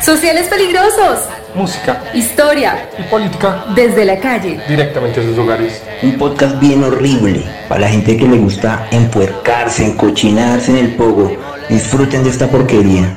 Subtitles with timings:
[0.00, 1.28] Sociales peligrosos.
[1.54, 2.02] Música.
[2.14, 2.88] Historia.
[2.98, 3.66] Y política.
[3.74, 4.60] Desde la calle.
[4.68, 5.82] Directamente a sus hogares.
[6.02, 7.44] Un podcast bien horrible.
[7.68, 11.36] Para la gente que le gusta empuercarse, encochinarse en el pogo.
[11.68, 13.16] Disfruten de esta porquería.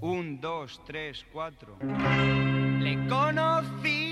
[0.00, 1.78] Un, dos, tres, cuatro.
[2.80, 4.03] Le conocí.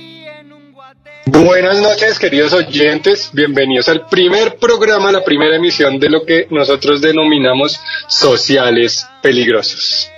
[1.26, 3.30] Buenas noches, queridos oyentes.
[3.32, 10.10] Bienvenidos al primer programa, la primera emisión de lo que nosotros denominamos sociales peligrosos.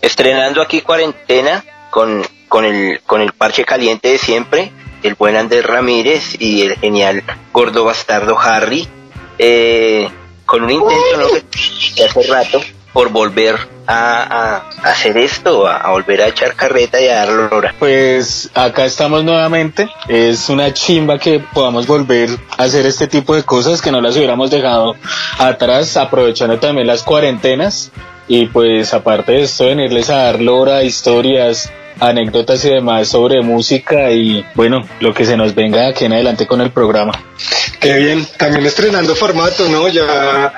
[0.00, 5.64] Estrenando aquí cuarentena con, con, el, con el parche caliente de siempre, el buen Andrés
[5.64, 8.86] Ramírez y el genial gordo bastardo Harry,
[9.38, 10.08] eh,
[10.46, 11.28] con un intento ¿no?
[11.28, 12.60] de hace rato
[12.92, 13.56] por volver
[13.86, 17.74] a, a hacer esto, a, a volver a echar carreta y a dar lora.
[17.78, 19.88] Pues acá estamos nuevamente.
[20.08, 24.16] Es una chimba que podamos volver a hacer este tipo de cosas que no las
[24.16, 24.94] hubiéramos dejado
[25.38, 27.90] atrás, aprovechando también las cuarentenas.
[28.28, 34.10] Y pues aparte de esto, venirles a dar lora, historias, anécdotas y demás sobre música
[34.10, 37.12] y bueno, lo que se nos venga aquí en adelante con el programa.
[37.80, 39.88] Qué bien, también estrenando formato, ¿no?
[39.88, 40.52] Ya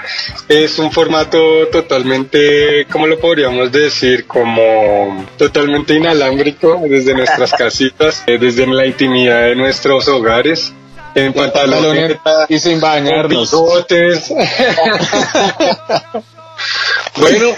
[0.48, 4.26] es un formato totalmente, ¿cómo lo podríamos decir?
[4.26, 10.72] Como totalmente inalámbrico desde nuestras casitas, eh, desde la intimidad de nuestros hogares.
[11.14, 12.16] En pantalones
[12.48, 13.52] y sin bañarnos.
[13.52, 14.28] bigotes.
[17.16, 17.54] bueno,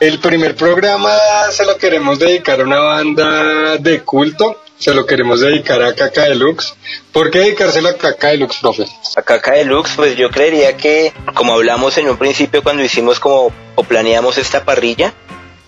[0.00, 1.14] el primer programa
[1.50, 4.62] se lo queremos dedicar a una banda de culto.
[4.78, 6.74] Se lo queremos dedicar a Caca Deluxe.
[7.12, 8.86] ¿Por qué dedicárselo a Caca Deluxe, profe?
[9.14, 13.52] A Caca Deluxe, pues yo creería que, como hablamos en un principio cuando hicimos como,
[13.74, 15.12] o planeamos esta parrilla,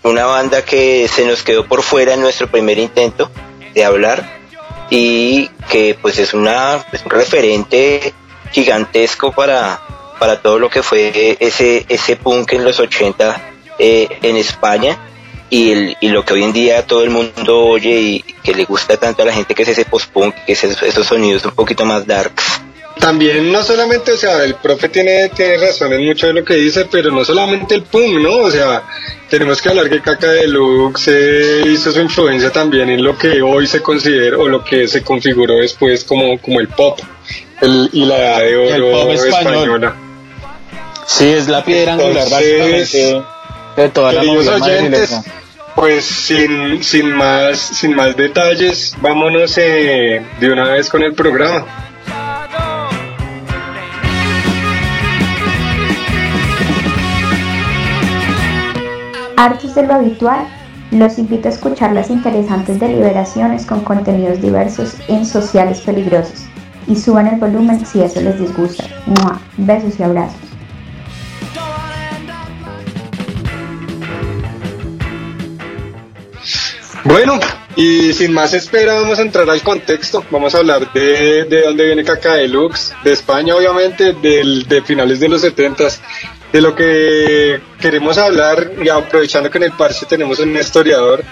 [0.02, 3.30] una banda que se nos quedó por fuera en nuestro primer intento
[3.74, 4.40] de hablar
[4.88, 8.14] y que pues es una es un referente
[8.50, 9.80] gigantesco para,
[10.18, 13.51] para todo lo que fue ese, ese punk en los 80
[13.84, 14.96] eh, en España
[15.50, 18.64] y, el, y lo que hoy en día todo el mundo oye y que le
[18.64, 21.50] gusta tanto a la gente que es ese post-punk, que es esos, esos sonidos un
[21.50, 22.62] poquito más darks.
[23.00, 26.54] También no solamente, o sea, el profe tiene, tiene razón en mucho de lo que
[26.54, 28.36] dice, pero no solamente el punk, ¿no?
[28.36, 28.84] O sea,
[29.28, 33.66] tenemos que hablar que Caca Deluxe eh, hizo su influencia también en lo que hoy
[33.66, 37.00] se considera o lo que se configuró después como, como el pop
[37.60, 39.54] el, y la edad de El oro pop español.
[39.54, 39.96] española.
[41.06, 43.41] Sí, es la piedra angular Entonces, básicamente
[43.76, 45.20] de toda la Queridos movida oyentes,
[45.74, 51.64] pues sin, sin, más, sin más detalles, vámonos eh, de una vez con el programa.
[59.36, 60.46] Hartos de lo habitual,
[60.92, 66.44] los invito a escuchar las interesantes deliberaciones con contenidos diversos en Sociales Peligrosos
[66.86, 68.84] y suban el volumen si eso les disgusta.
[69.06, 69.40] ¡Mua!
[69.56, 70.36] Besos y abrazos.
[77.04, 77.40] Bueno,
[77.74, 80.24] y sin más espera vamos a entrar al contexto.
[80.30, 85.18] Vamos a hablar de, de dónde viene Caca Deluxe, de España obviamente, del, de finales
[85.20, 85.84] de los 70
[86.52, 91.24] de lo que queremos hablar, y aprovechando que en el parche tenemos un historiador,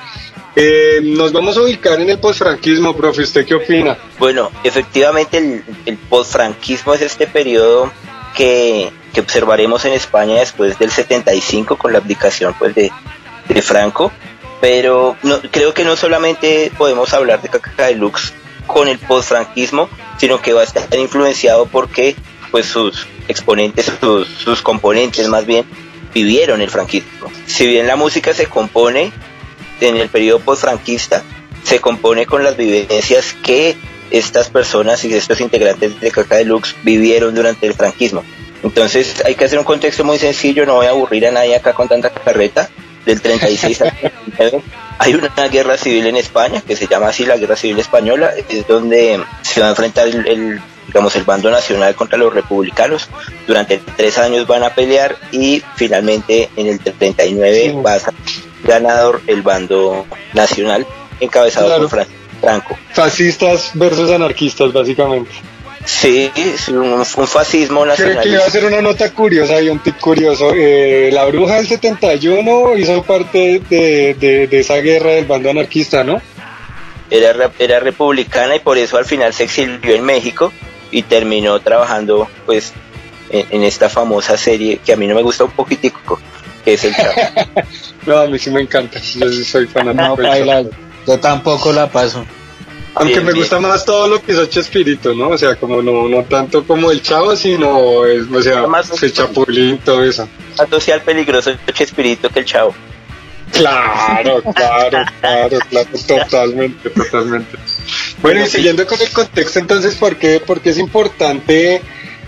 [0.57, 3.99] eh, nos vamos a ubicar en el posfranquismo, profe, ¿usted qué opina?
[4.19, 7.93] Bueno, efectivamente el, el postfranquismo es este periodo
[8.35, 12.91] que, que observaremos en España después del 75 con la abdicación pues de,
[13.49, 14.11] de Franco,
[14.61, 18.33] pero no, creo que no solamente podemos hablar de Caca Deluxe
[18.67, 19.89] con el postfranquismo,
[20.19, 22.17] sino que va a estar influenciado porque
[22.51, 25.65] pues sus exponentes, sus, sus componentes más bien,
[26.13, 27.31] vivieron el franquismo.
[27.47, 29.13] Si bien la música se compone
[29.81, 31.23] en el periodo postfranquista,
[31.63, 33.77] se compone con las vivencias que
[34.11, 38.25] estas personas y estos integrantes de Caca Deluxe vivieron durante el franquismo.
[38.63, 41.73] Entonces hay que hacer un contexto muy sencillo, no voy a aburrir a nadie acá
[41.73, 42.69] con tanta carreta.
[43.07, 43.93] Del 36 al
[44.37, 44.63] 39
[44.99, 48.67] hay una guerra civil en España que se llama así la Guerra Civil Española, es
[48.69, 53.09] donde se va a enfrentar el, el digamos, el bando nacional contra los republicanos.
[53.47, 57.77] Durante tres años van a pelear y finalmente en el 39 Sí.
[57.85, 58.13] va a ser
[58.65, 60.05] ganador el bando
[60.35, 60.87] nacional
[61.21, 61.89] encabezado Claro.
[61.89, 62.09] por Fran-
[62.43, 62.79] Franco.
[62.93, 65.31] Fascistas versus anarquistas, básicamente.
[65.93, 68.51] Sí, es un, un fascismo Creo que iba a nacionalista.
[68.51, 70.53] ser una nota curiosa y un tip curioso.
[70.55, 76.05] Eh, la bruja del 71 hizo parte de, de, de esa guerra del bando anarquista,
[76.05, 76.23] ¿no?
[77.11, 80.53] Era, re- era republicana y por eso al final se exilió en México
[80.93, 82.73] y terminó trabajando pues
[83.31, 86.21] en, en esta famosa serie que a mí no me gusta un poquitico,
[86.65, 87.15] que es el Chavo.
[88.07, 89.01] No, a mí sí me encanta.
[89.01, 90.17] Yo sí soy fanático.
[90.23, 90.71] No,
[91.07, 92.25] yo tampoco la paso.
[92.95, 93.43] Aunque Bien, me bien.
[93.45, 95.29] gusta más todo lo que hizo Chespirito, ¿no?
[95.29, 99.13] O sea, como no, no tanto como el chavo, sino, es, o sea, Más- el
[99.13, 100.29] chapulín, todo eso.
[100.59, 102.75] Más social peligroso Chespirito que el chavo.
[103.53, 107.59] Claro, claro, claro, claro, totalmente, totalmente.
[108.23, 111.81] Bueno, y siguiendo con el contexto, entonces, ¿por qué, por qué es importante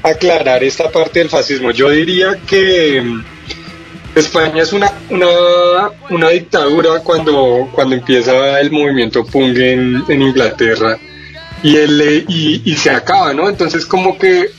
[0.02, 1.70] aclarar esta parte del fascismo?
[1.70, 3.02] Yo diría que
[4.14, 10.98] España es una, una, una dictadura cuando, cuando empieza el movimiento punk en, en Inglaterra
[11.62, 13.48] y, el, eh, y, y se acaba, ¿no?
[13.48, 14.50] Entonces, como que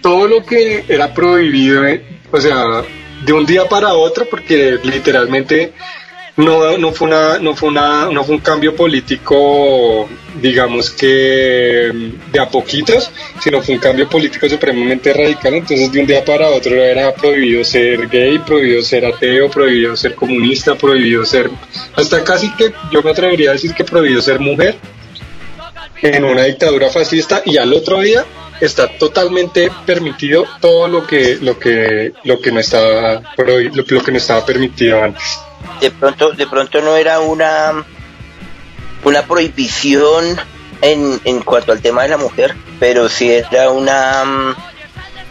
[0.00, 2.82] todo lo que era prohibido, eh, o sea,
[3.24, 5.72] de un día para otro, porque literalmente
[6.40, 10.08] no, no fue una, no fue una, no fue un cambio político,
[10.40, 11.92] digamos que
[12.32, 13.10] de a poquitos,
[13.40, 15.54] sino fue un cambio político supremamente radical.
[15.54, 20.14] Entonces, de un día para otro era prohibido ser gay, prohibido ser ateo, prohibido ser
[20.14, 21.50] comunista, prohibido ser,
[21.94, 24.76] hasta casi que yo me atrevería a decir que prohibido ser mujer
[26.02, 28.24] en una dictadura fascista y al otro día
[28.60, 34.18] está totalmente permitido todo lo que lo que lo que no estaba lo que no
[34.18, 35.49] estaba permitido antes.
[35.80, 37.84] De pronto de pronto no era una
[39.04, 40.38] una prohibición
[40.82, 44.54] en, en cuanto al tema de la mujer pero sí era una mm,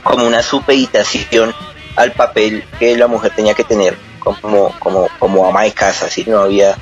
[0.03, 1.53] como una supeditación
[1.95, 6.25] al papel que la mujer tenía que tener como como como ama de casa así
[6.25, 6.77] no había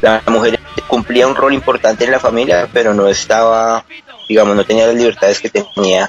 [0.00, 3.84] la mujer cumplía un rol importante en la familia pero no estaba
[4.28, 6.08] digamos no tenía las libertades que tenía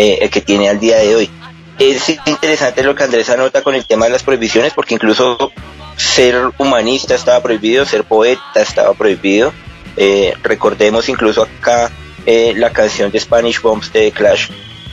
[0.00, 1.30] eh, que tiene al día de hoy.
[1.76, 5.52] Es interesante lo que Andrés anota con el tema de las prohibiciones porque incluso
[5.98, 9.52] ser humanista estaba prohibido, ser poeta estaba prohibido.
[9.96, 11.90] Eh, recordemos incluso acá
[12.24, 14.48] eh, la canción de Spanish Bombs de The Clash,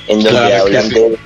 [0.07, 0.93] en donde Claro hablan sí.
[0.95, 1.17] de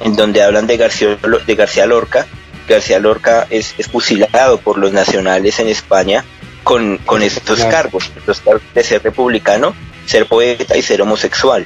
[0.00, 1.16] en donde hablan de García,
[1.46, 2.26] de García Lorca.
[2.68, 6.24] García Lorca es, es fusilado por los nacionales en España
[6.64, 7.70] con, con estos Claro.
[7.70, 9.74] cargos, los cargos de ser republicano,
[10.04, 11.64] ser poeta y ser homosexual.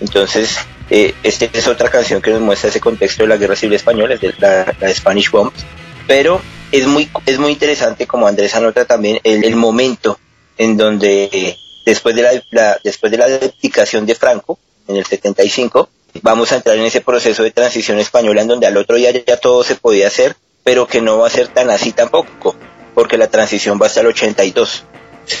[0.00, 0.58] Entonces,
[0.90, 4.16] eh, esta es otra canción que nos muestra ese contexto de la guerra civil española,
[4.16, 5.64] de la, la Spanish Bombs.
[6.06, 6.40] Pero
[6.72, 10.18] es muy, es muy interesante, como Andrés anota también, el, el momento
[10.58, 11.56] en donde eh,
[11.86, 14.58] después de la, la- después de la abdicación de Franco,
[14.88, 15.88] en el 75,
[16.22, 19.36] vamos a entrar en ese proceso de transición española en donde al otro día ya
[19.36, 22.56] todo se podía hacer, pero que no va a ser tan así tampoco,
[22.94, 24.84] porque la transición va hasta el 82.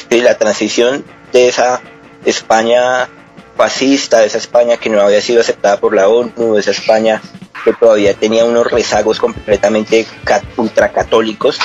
[0.08, 1.82] Sí, la transición de esa
[2.24, 3.08] España
[3.56, 7.20] fascista, de esa España que no había sido aceptada por la ONU, de esa España
[7.64, 11.58] que todavía tenía unos rezagos completamente ca- ultracatólicos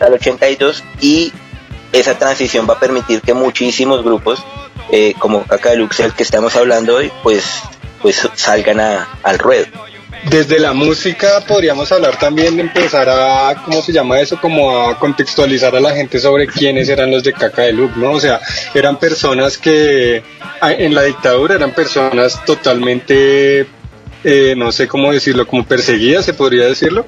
[0.00, 1.32] al 82 y
[1.92, 4.42] esa transición va a permitir que muchísimos grupos
[4.90, 7.44] eh, como Caca Deluxe, el que estamos hablando hoy, pues,
[8.00, 9.66] pues salgan a- al ruedo.
[10.24, 14.38] Desde la música podríamos hablar también de empezar a, ¿cómo se llama eso?
[14.40, 18.10] Como a contextualizar a la gente sobre quiénes eran los de Caca de Luke, ¿no?
[18.12, 18.40] O sea,
[18.74, 20.22] eran personas que
[20.60, 23.66] en la dictadura eran personas totalmente,
[24.24, 27.06] eh, no sé cómo decirlo, como perseguidas, se podría decirlo.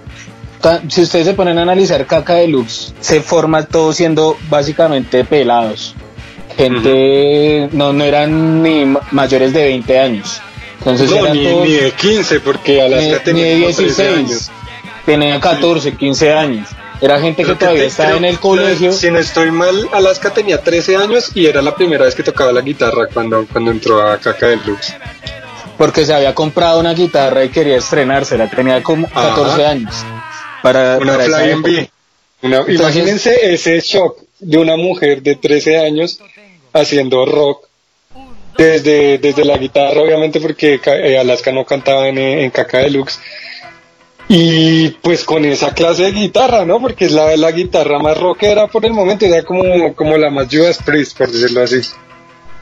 [0.88, 5.94] Si ustedes se ponen a analizar caca deluxe, se forma todo siendo básicamente pelados.
[6.56, 10.40] Gente, no, no eran ni ma- mayores de 20 años.
[10.80, 14.16] Entonces no, ni, todos ni de 15, porque Alaska ni, ni tenía de 13 16,
[14.18, 14.50] años.
[15.06, 16.68] tenía 14, 15 años.
[17.02, 18.92] Era gente que Creo que todavía te- estaba creo- en el colegio.
[18.92, 22.52] Si no estoy mal, Alaska tenía 13 años y era la primera vez que tocaba
[22.52, 24.94] la guitarra cuando, cuando entró a Caca del Lux.
[25.78, 29.28] porque se había comprado una guitarra y quería estrenársela, tenía como Ajá.
[29.30, 29.94] 14 años.
[30.62, 31.68] Para, Una para Flying época.
[31.70, 31.90] Bee.
[32.42, 36.18] Una- Entonces- imagínense ese shock de una mujer de 13 años
[36.74, 37.66] haciendo rock
[38.56, 43.18] desde, desde la guitarra, obviamente, porque eh, Alaska no cantaba en, eh, en Caca Deluxe.
[44.28, 46.80] Y pues con esa clase de guitarra, ¿no?
[46.80, 50.46] Porque es la, la guitarra más rockera por el momento, era como, como la más
[50.50, 51.80] Judas Priest, por decirlo así.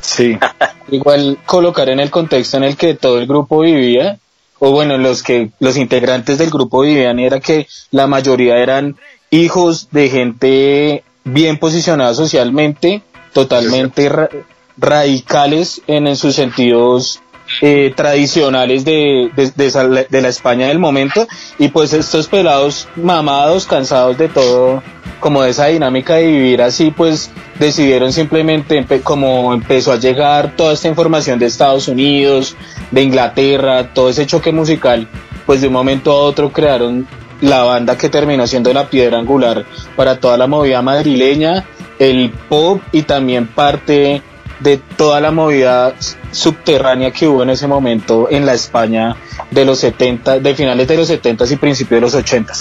[0.00, 0.38] Sí.
[0.90, 4.18] Igual colocar en el contexto en el que todo el grupo vivía,
[4.58, 8.96] o bueno, los que los integrantes del grupo vivían, era que la mayoría eran
[9.30, 13.02] hijos de gente bien posicionada socialmente,
[13.34, 14.30] totalmente ra-
[14.78, 17.20] radicales en, en sus sentidos
[17.62, 21.26] eh, tradicionales de, de, de la España del momento.
[21.58, 24.82] Y pues estos pelados mamados, cansados de todo,
[25.20, 30.74] como de esa dinámica de vivir así, pues decidieron simplemente, como empezó a llegar toda
[30.74, 32.56] esta información de Estados Unidos,
[32.90, 35.08] de Inglaterra, todo ese choque musical,
[35.46, 37.06] pues de un momento a otro crearon
[37.40, 39.64] la banda que terminó siendo la piedra angular
[39.96, 41.64] para toda la movida madrileña,
[41.98, 44.22] el pop y también parte
[44.60, 45.94] de toda la movida
[46.32, 49.16] subterránea que hubo en ese momento en la España
[49.50, 52.52] de los 70, de finales de los 70 y principios de los 80.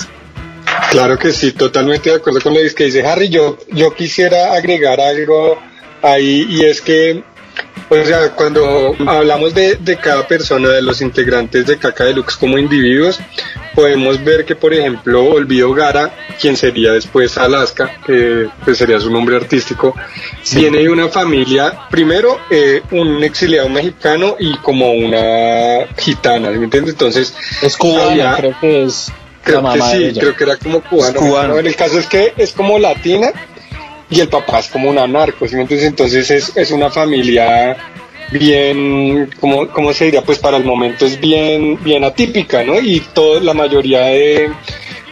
[0.92, 3.30] Claro que sí, totalmente de acuerdo con lo que dice Harry.
[3.30, 5.60] Yo, yo quisiera agregar algo
[6.02, 7.24] ahí y es que
[7.90, 12.58] O sea, cuando hablamos de, de cada persona, de los integrantes de Caca Deluxe como
[12.58, 13.20] individuos,
[13.74, 19.10] podemos ver que, por ejemplo, Olvido Gara, quien sería después Alaska, que pues, sería su
[19.10, 19.96] nombre artístico,
[20.54, 26.94] viene de una familia, primero, eh, un exiliado mexicano y como una gitana, ¿me entiendes?
[26.94, 29.12] Entonces, Es cubana, había- creo que es
[29.44, 31.08] Creo que sí, creo que era como cubano.
[31.10, 31.54] Es cubano.
[31.54, 33.32] Bueno, el caso es que es como latina
[34.10, 35.88] y el papá es como una narco, ¿sí me entiendes?
[35.88, 37.76] Entonces es, es una familia
[38.32, 40.22] bien, ¿cómo, ¿cómo se diría?
[40.22, 42.80] Pues para el momento es bien, bien atípica, ¿no?
[42.80, 44.50] Y todo, la mayoría de,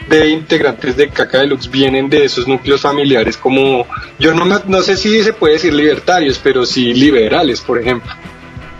[0.08, 3.86] de integrantes de Caca Deluxe vienen de esos núcleos familiares como,
[4.18, 8.12] yo no, no sé si se puede decir libertarios, pero sí liberales, por ejemplo.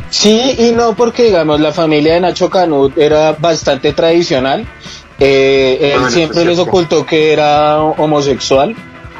[0.08, 4.66] Sí y no, porque digamos la familia de Nacho Canut era bastante tradicional.
[5.18, 8.76] Eh, él Bueno, siempre les ocultó que era homosexual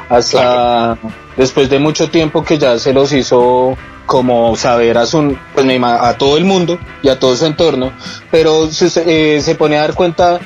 [0.09, 0.97] hasta
[1.35, 6.17] después de mucho tiempo que ya se los hizo como saber a su pues a
[6.17, 7.91] todo el mundo y a todo su entorno,
[8.31, 8.87] pero se,
[9.35, 10.39] eh, se pone a dar cuenta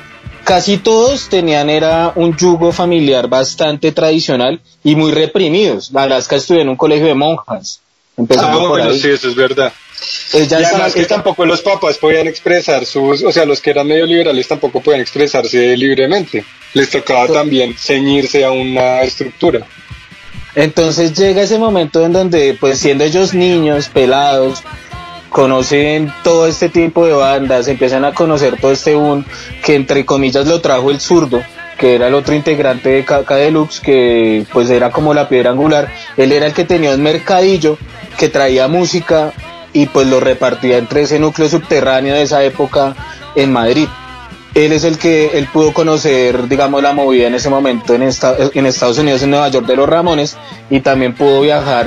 [0.44, 5.92] casi todos tenían era un yugo familiar bastante tradicional y muy reprimidos.
[5.94, 7.80] Alaska estudió en un colegio de monjas.
[8.16, 8.98] Empezando Ah, por bueno, ahí.
[9.00, 9.72] sí, eso es verdad.
[10.34, 13.70] Ella y es- además que tampoco los papás podían expresar sus, o sea, los que
[13.70, 16.44] eran medio liberales tampoco podían expresarse libremente.
[16.74, 19.66] Les tocaba también ceñirse a una estructura.
[20.54, 24.62] Entonces llega ese momento en donde, pues siendo ellos niños, pelados,
[25.30, 29.24] conocen todo este tipo de bandas, empiezan a conocer todo este boom
[29.64, 31.42] que entre comillas lo trajo el zurdo,
[31.78, 35.90] que era el otro integrante de Caca Deluxe, que pues era como la piedra angular.
[36.18, 37.78] Él era el que tenía un mercadillo
[38.18, 39.32] que traía música
[39.72, 42.94] y pues lo repartía entre ese núcleo subterráneo de esa época
[43.34, 43.88] en Madrid.
[44.54, 48.36] Él es el que él pudo conocer, digamos, la movida en ese momento en, esta-
[48.52, 50.36] en Estados Unidos, en Nueva York de los Ramones,
[50.68, 51.86] y también pudo viajar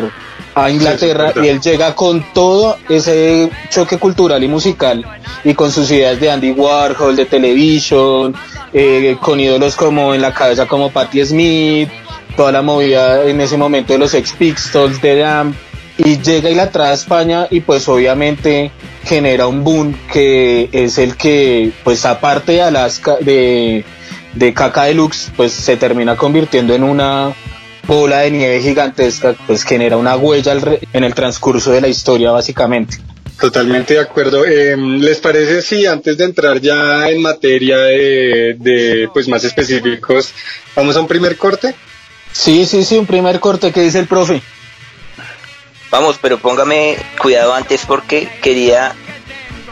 [0.55, 5.05] a Inglaterra y él llega con todo ese choque cultural y musical
[5.43, 8.33] y con sus ideas de Andy Warhol, de Television,
[8.73, 11.89] eh, con ídolos como en la cabeza como Patti Smith,
[12.35, 15.55] toda la movida en ese momento de los Ex Pistols, de Damn,
[15.97, 18.71] y llega y la trae a España y pues obviamente
[19.03, 23.85] genera un boom que es el que pues aparte de Alaska de,
[24.33, 27.33] de Caca Deluxe pues se termina convirtiendo en una
[27.87, 30.53] bola de nieve gigantesca pues genera una huella
[30.91, 32.97] en el transcurso de la historia básicamente
[33.39, 34.45] Totalmente de acuerdo.
[34.45, 40.33] Eh, ¿Les parece si antes de entrar ya en materia de, de, pues más específicos,
[40.73, 41.75] vamos a un primer corte?
[42.31, 44.41] sí sí sí un primer corte que dice el profe
[45.95, 48.93] Vamos, pero póngame cuidado antes porque quería.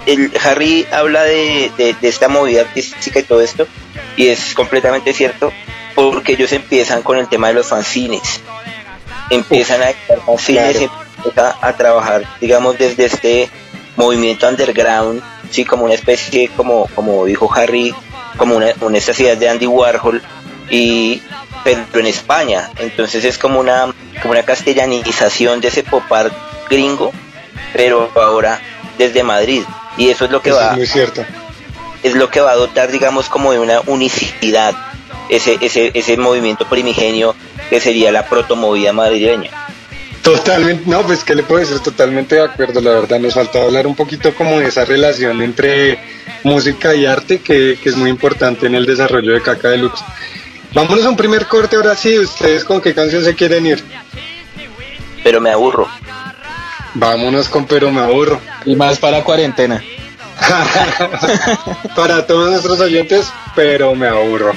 [0.06, 3.68] El Harry habla de, de- de esta movida artística y todo esto,
[4.16, 5.52] y es completamente cierto,
[5.96, 8.40] porque ellos empiezan con el tema de los fanzines.
[9.30, 10.94] Empiezan a editar fanzines, claro.
[11.18, 13.50] empiezan a trabajar, digamos, desde este
[13.98, 17.94] movimiento underground, sí, como una especie, como, como dijo Harry,
[18.38, 20.22] como una, una estas ideas de Andy Warhol,
[20.70, 21.22] y
[21.64, 22.70] pero en España.
[22.80, 26.34] Entonces es como una, como una castellanización de ese pop art
[26.70, 27.12] gringo,
[27.74, 28.60] pero ahora
[28.98, 29.64] desde Madrid.
[29.98, 31.26] Y eso es lo que Eso va, es muy cierto.
[32.02, 34.76] es lo que va a dotar, digamos, como de una unicidad
[35.30, 37.36] ese, ese, ese movimiento primigenio
[37.70, 39.52] que sería la protomovida madrileña.
[40.22, 43.86] Totalmente, no, pues que le puedo decir totalmente de acuerdo, la verdad, nos falta hablar
[43.86, 46.00] un poquito como de esa relación entre
[46.44, 50.04] música y arte que, que es muy importante en el desarrollo de Caca Deluxe.
[50.74, 53.84] Vámonos a un primer corte, ahora sí, ustedes con qué canción se quieren ir.
[55.24, 55.88] Pero me aburro.
[56.96, 58.40] Vámonos con Pero me aburro.
[58.66, 59.84] y más para cuarentena
[61.96, 64.54] Para todos nuestros oyentes, pero me aburro.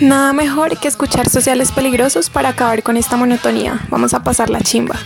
[0.00, 3.80] Nada mejor que escuchar sociales peligrosos para acabar con esta monotonía.
[3.88, 4.96] Vamos a pasar la chimba.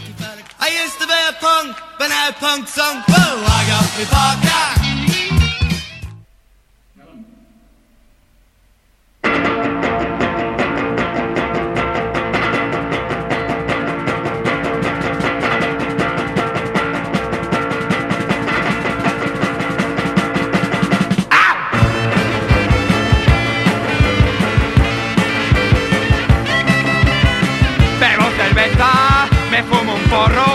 [0.63, 2.97] I used to be a punk, but now punk's on.
[3.09, 4.05] Whoa, I got me.
[28.01, 28.91] Bebo cerveza,
[29.51, 30.50] me fumo un porro,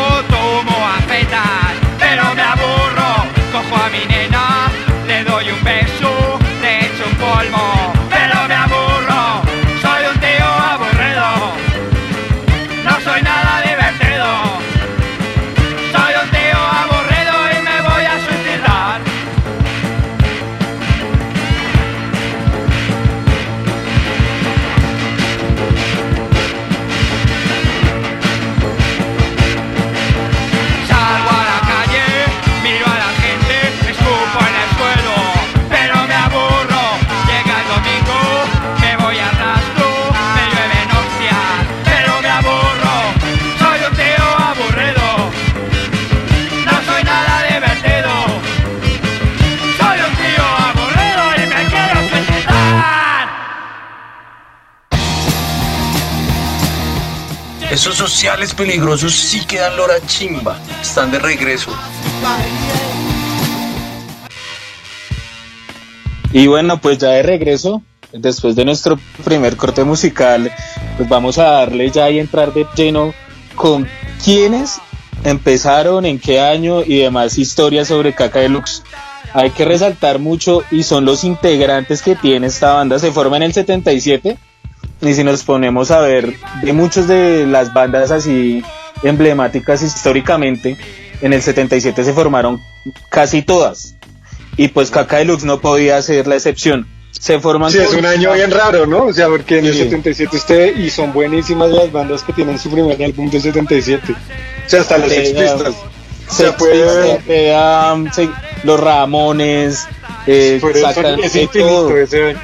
[3.95, 4.69] mi nena,
[5.07, 7.94] le doy un beso, le echo un polvo,
[58.55, 60.57] peligrosos sí quedan lora chimba.
[60.81, 61.71] Están de regreso.
[66.31, 67.81] Y bueno, pues ya de regreso,
[68.13, 70.51] después de nuestro primer corte musical,
[70.97, 73.13] pues vamos a darle ya y entrar de lleno
[73.55, 73.87] con
[74.23, 74.79] quiénes
[75.23, 78.83] empezaron, en qué año y demás historias sobre Caca Deluxe.
[79.33, 82.99] Hay que resaltar mucho y son los integrantes que tiene esta banda.
[82.99, 84.37] Se forma en el 77
[85.07, 88.63] y si nos ponemos a ver de muchas de las bandas así
[89.03, 90.77] emblemáticas históricamente,
[91.21, 92.61] en el 77 se formaron
[93.09, 93.95] casi todas.
[94.57, 96.87] Y pues Caca Deluxe no podía ser la excepción.
[97.11, 99.05] Se forman Sí, es un año bien raro, ¿no?
[99.05, 102.69] O sea, porque en el 77 usted, y son buenísimas las bandas que tienen su
[102.69, 104.11] primer álbum del 77.
[104.11, 105.55] O sea, hasta los Eh.
[106.27, 107.55] O Se puede eh,
[107.93, 108.29] um, se-
[108.63, 109.87] los Ramones,
[110.25, 112.35] eh, Por eso sacan es infinito ese.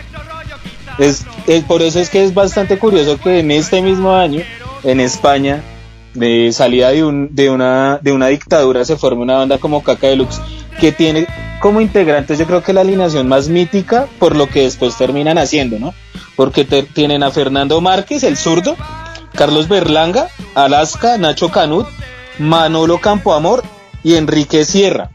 [0.97, 1.25] Es,
[1.67, 4.41] por eso es que es bastante curioso que en este mismo año,
[4.83, 5.63] en España,
[6.13, 10.07] de salida de, un, de, una, de una dictadura, se forme una banda como Caca
[10.07, 10.41] Deluxe,
[10.79, 11.27] que tiene
[11.61, 15.79] como integrantes yo creo que la alineación más mítica por lo que después terminan haciendo,
[15.79, 15.93] ¿no?
[16.35, 18.75] Porque tienen a Fernando Márquez, el zurdo,
[19.33, 21.87] Carlos Berlanga, Alaska, Nacho Canut,
[22.39, 23.63] Manolo Campoamor
[24.03, 25.11] y Enrique Sierra.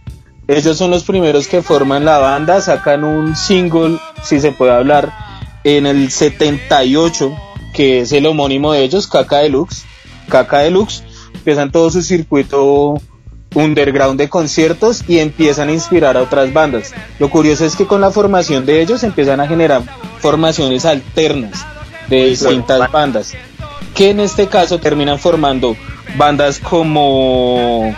[0.46, 5.12] Ellos son los primeros que forman la banda, sacan un single, si se puede hablar,
[5.66, 7.36] en el 78,
[7.74, 9.84] que es el homónimo de ellos, Caca Deluxe.
[10.28, 11.02] Caca Deluxe,
[11.34, 13.00] empiezan todo su circuito
[13.52, 16.94] underground de conciertos y empiezan a inspirar a otras bandas.
[17.18, 19.82] Lo curioso es que con la formación de ellos empiezan a generar
[20.20, 21.66] formaciones alternas
[22.08, 23.32] de distintas bandas,
[23.92, 25.76] que en este caso terminan formando
[26.16, 27.92] bandas como,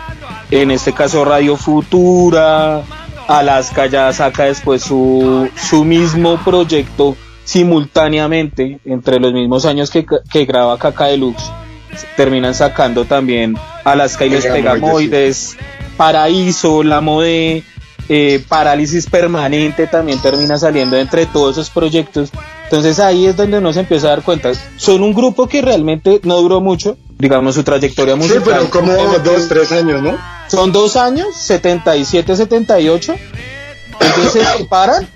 [0.51, 2.83] en este caso Radio Futura,
[3.27, 7.15] Alaska ya saca después su, su mismo proyecto
[7.49, 11.43] simultáneamente entre los mismos años que, que graba Caca Deluxe
[12.15, 15.57] terminan sacando también Alaska y los Pegamoides,
[15.97, 17.65] Paraíso, La Mode,
[18.11, 22.31] eh, Parálisis Permanente también termina saliendo entre todos esos proyectos.
[22.65, 24.53] Entonces ahí es donde uno se empieza a dar cuenta.
[24.77, 28.43] Son un grupo que realmente no duró mucho, digamos su trayectoria Sí, musical.
[28.45, 30.19] pero como dos, tres años, ¿no?
[30.49, 33.15] Son dos años, 77, 78.
[34.01, 35.09] Entonces se separan.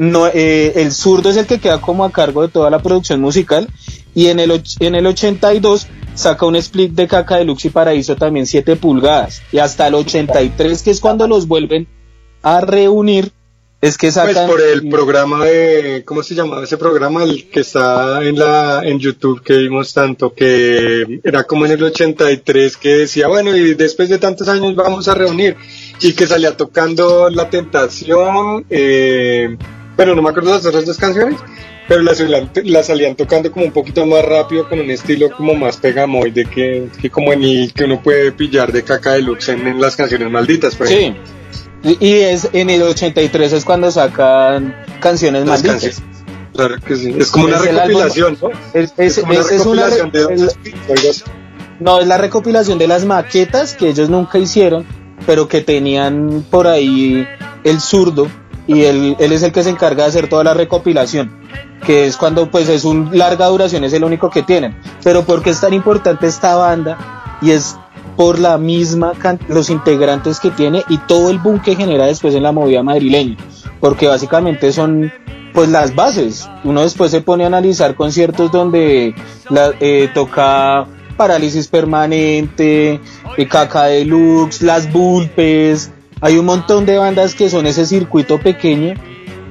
[0.00, 3.20] No, eh, el zurdo es el que queda como a cargo de toda la producción
[3.20, 3.68] musical.
[4.14, 8.46] Y en el, en el 82 saca un split de Caca Deluxe y Paraíso también
[8.46, 9.42] 7 pulgadas.
[9.52, 11.86] Y hasta el 83, que es cuando los vuelven
[12.42, 13.30] a reunir,
[13.82, 14.48] es que Pues sacan.
[14.48, 17.24] por el programa de, ¿cómo se llamaba ese programa?
[17.24, 21.82] El que está en la, en YouTube que vimos tanto, que era como en el
[21.82, 25.56] 83 que decía, bueno, y después de tantos años vamos a reunir,
[26.00, 29.56] y que salía tocando La Tentación, eh,
[30.00, 31.38] bueno, no me acuerdo las otras dos canciones,
[31.88, 35.54] pero las, salían- las salían tocando como un poquito más rápido, con un estilo como
[35.54, 39.66] más pegamoide que, que como en el que uno puede pillar de caca deluxe en,
[39.66, 40.94] en las canciones malditas, por Sí.
[40.94, 41.22] ejemplo.
[41.82, 45.82] Y y es en el 83 es cuando sacan canciones Las malditas.
[45.96, 46.02] canciones.
[46.54, 47.14] Claro que sí.
[47.18, 48.50] Es como una Es recopilación, ¿no?
[48.74, 50.48] Es, es- como una recopilación de el-
[51.08, 51.22] así.
[51.78, 54.84] No, es la recopilación de las maquetas que ellos nunca hicieron,
[55.26, 57.26] pero que tenían por ahí
[57.64, 58.28] el zurdo
[58.72, 61.32] y él, él es el que se encarga de hacer toda la recopilación,
[61.84, 64.76] que es cuando pues es un larga duración, es el único que tienen.
[65.02, 67.36] Pero ¿por qué es tan importante esta banda?
[67.42, 67.76] Y es
[68.16, 69.14] por la misma
[69.48, 73.36] los integrantes que tiene y todo el boom que genera después en la movida madrileña,
[73.80, 75.12] porque básicamente son
[75.52, 76.48] pues las bases.
[76.62, 79.16] Uno después se pone a analizar conciertos donde
[79.48, 83.00] la, eh, toca Parálisis Permanente,
[83.36, 85.90] eh, Caca Deluxe, Las Bulpes.
[86.20, 88.94] Hay un montón de bandas que son ese circuito pequeño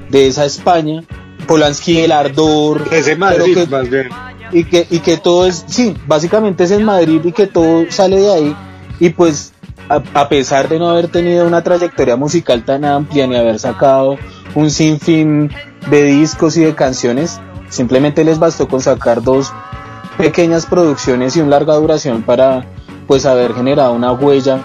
[0.08, 1.02] de esa España.
[1.46, 2.84] Polanski El Ardor.
[2.92, 4.08] Ese Madrid, que- más bien.
[4.52, 8.18] y que, y que todo es, sí, básicamente es en Madrid y que todo sale
[8.20, 8.56] de ahí.
[9.00, 9.52] Y pues,
[9.88, 14.16] a, a pesar de no haber tenido una trayectoria musical tan amplia ni haber sacado
[14.54, 15.50] un sinfín
[15.90, 19.52] de discos y de canciones, simplemente les bastó con sacar dos
[20.18, 22.64] pequeñas producciones y una larga duración para
[23.06, 24.60] pues haber generado una huella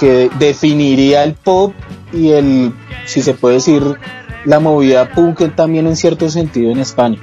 [0.00, 1.74] que definiría el pop
[2.10, 2.72] y el,
[3.04, 3.82] si se puede decir,
[4.46, 7.18] la movida punk también en cierto sentido en España.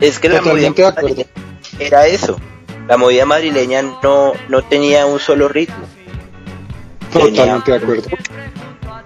[0.00, 1.26] Es que la movida madrileña
[1.78, 2.36] era eso.
[2.88, 5.84] La movida madrileña no, no tenía un solo ritmo.
[7.12, 8.08] Totalmente de acuerdo.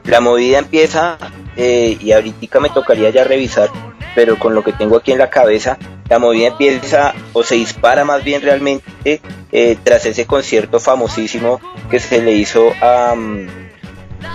[0.04, 1.18] La movida empieza,
[1.56, 3.68] eh, y ahorita me tocaría ya revisar,
[4.14, 5.76] pero con lo que tengo aquí en la cabeza,
[6.08, 9.20] la movida empieza o se dispara más bien realmente
[9.52, 13.46] eh, tras ese concierto famosísimo que se le hizo a, mm,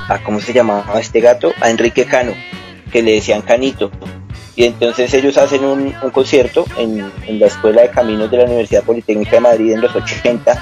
[0.09, 1.53] a ¿cómo se llamaba este gato?
[1.61, 2.33] A Enrique Cano,
[2.91, 3.91] que le decían Canito.
[4.55, 8.83] Y entonces ellos hacen un, concierto en, en la Escuela de Caminos de la Universidad
[8.83, 10.61] Politécnica de Madrid en los 80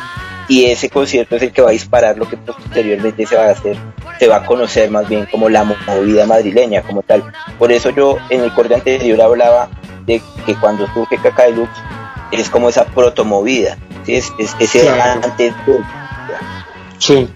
[0.49, 3.51] y ese concierto es el que va a disparar lo que posteriormente se va a
[3.51, 3.77] hacer,
[4.19, 7.23] se va a conocer más bien como la movida madrileña como tal.
[7.57, 9.69] Por eso yo en el corte anterior hablaba
[10.09, 11.79] de que cuando surge Caca Deluxe
[12.31, 14.15] es como esa protomovida, ¿sí?
[14.15, 15.21] es, es ese Claro.
[15.23, 15.53] antes
[16.97, 17.27] Sí.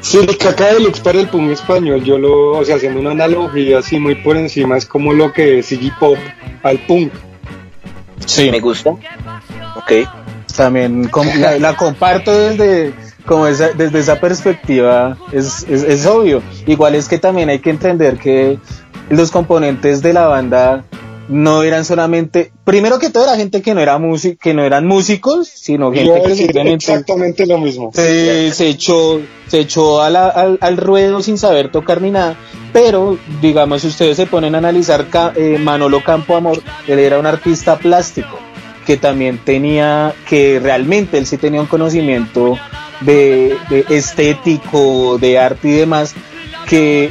[0.00, 3.78] Sí, el caca deluxe para el punk español, yo lo, o sea, haciendo una analogía
[3.78, 6.18] así muy por encima, es como lo que es Iggy Pop
[6.62, 7.10] al punk.
[8.26, 8.50] Sí.
[8.50, 8.90] Me gusta.
[8.90, 9.92] Ok.
[10.54, 12.92] También com- la, la comparto desde,
[13.24, 16.42] como esa, desde esa perspectiva, es, es, es obvio.
[16.66, 18.58] Igual es que también hay que entender que
[19.08, 20.84] los componentes de la banda
[21.28, 24.86] no eran solamente, primero que todo era gente que no era música, que no eran
[24.86, 27.90] músicos, sino gente que simplemente exactamente lo mismo.
[27.94, 32.36] se, se echó, se echó a la- al, al ruedo sin saber tocar ni nada.
[32.72, 35.06] Pero, digamos, si ustedes se ponen a analizar
[35.36, 38.38] eh, Manolo Campo Amor, él era un artista plástico
[38.84, 42.58] que también tenía, que realmente él sí tenía un conocimiento
[43.00, 46.14] de, de estético, de arte y demás,
[46.68, 47.10] que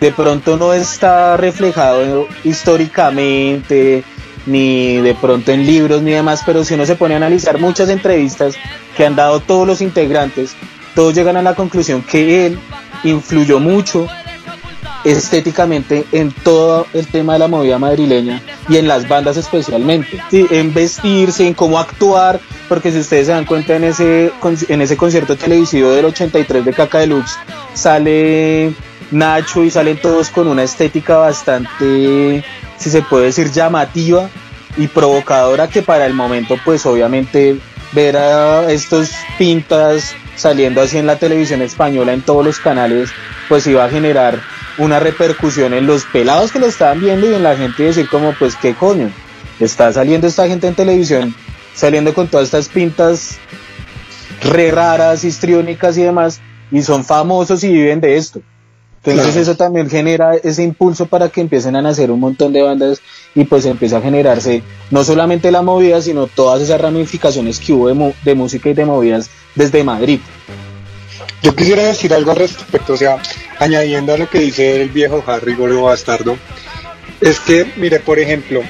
[0.00, 4.02] de pronto no está reflejado históricamente,
[4.46, 7.88] ni de pronto en libros ni demás, pero si uno se pone a analizar muchas
[7.90, 8.54] entrevistas
[8.96, 10.56] que han dado todos los integrantes,
[10.94, 12.58] todos llegan a la conclusión que él
[13.04, 14.06] influyó mucho
[15.04, 20.46] estéticamente en todo el tema de la movida madrileña y en las bandas especialmente, Sí,
[20.50, 24.32] en vestirse, en cómo actuar, porque si ustedes se dan cuenta en ese,
[24.68, 27.36] en ese concierto televisivo del 83 de Caca Deluxe,
[27.74, 28.74] sale
[29.10, 32.44] Nacho y salen todos con una estética bastante,
[32.76, 34.28] si se puede decir, llamativa
[34.76, 37.58] y provocadora que para el momento pues obviamente
[37.92, 43.10] ver a estos pintas saliendo así en la televisión española en todos los canales
[43.48, 44.40] pues iba a generar
[44.78, 48.32] una repercusión en los pelados que lo estaban viendo y en la gente decir como
[48.38, 49.10] pues qué coño
[49.58, 51.34] está saliendo esta gente en televisión
[51.74, 53.38] saliendo con todas estas pintas
[54.42, 58.40] re raras histriónicas y demás y son famosos y viven de esto
[59.04, 59.40] entonces Claro.
[59.42, 63.00] eso también genera ese impulso para que empiecen a nacer un montón de bandas
[63.34, 67.88] y pues empieza a generarse no solamente la movida, sino todas esas ramificaciones que hubo
[67.88, 70.20] de, de música y de movidas desde Madrid.
[71.42, 73.16] Yo quisiera decir algo al respecto, o sea,
[73.58, 76.36] añadiendo a lo que dice el viejo Harry Gordo Bastardo,
[77.20, 78.60] es que, mire, por ejemplo,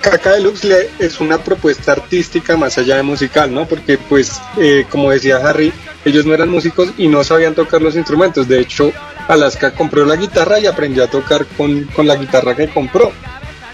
[0.00, 3.66] Caca Deluxe le- es una propuesta artística más allá de musical, ¿no?
[3.66, 5.72] Porque, pues, eh, como decía Harry,
[6.04, 8.48] ellos no eran músicos y no sabían tocar los instrumentos.
[8.48, 8.92] De hecho,
[9.32, 13.12] Alaska compró la guitarra y aprendió a tocar con, con la guitarra que compró.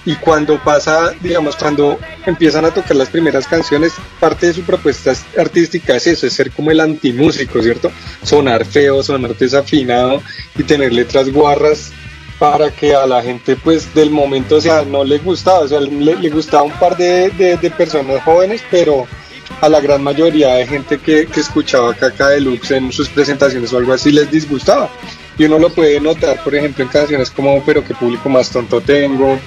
[0.04, 5.10] Y cuando pasa, digamos, cuando empiezan a tocar las primeras canciones, parte de su propuesta
[5.12, 7.90] es- artística es eso, es ser como el antimúsico, ¿cierto?
[8.22, 10.22] Sonar feo, sonar desafinado
[10.56, 11.90] y tener letras guarras
[12.38, 16.14] para que a la gente pues del momento, sea, no le gustaba, o sea, le,
[16.16, 19.06] le gustaba un par de, de- de personas jóvenes, pero
[19.60, 23.78] a la gran mayoría de gente que, que escuchaba Caca Deluxe en sus presentaciones o
[23.78, 24.88] algo así les disgustaba.
[25.38, 28.80] Y uno lo puede notar, por ejemplo, en canciones como Pero qué público más tonto
[28.80, 29.38] tengo,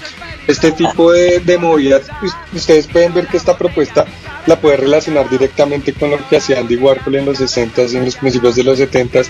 [0.47, 2.03] este tipo de, de movidas.
[2.23, 4.05] us- Ustedes pueden ver que esta propuesta
[4.47, 8.15] la puede relacionar directamente con lo que hacía Andy Warhol en los 60s, en los
[8.15, 9.27] principios de los 70s.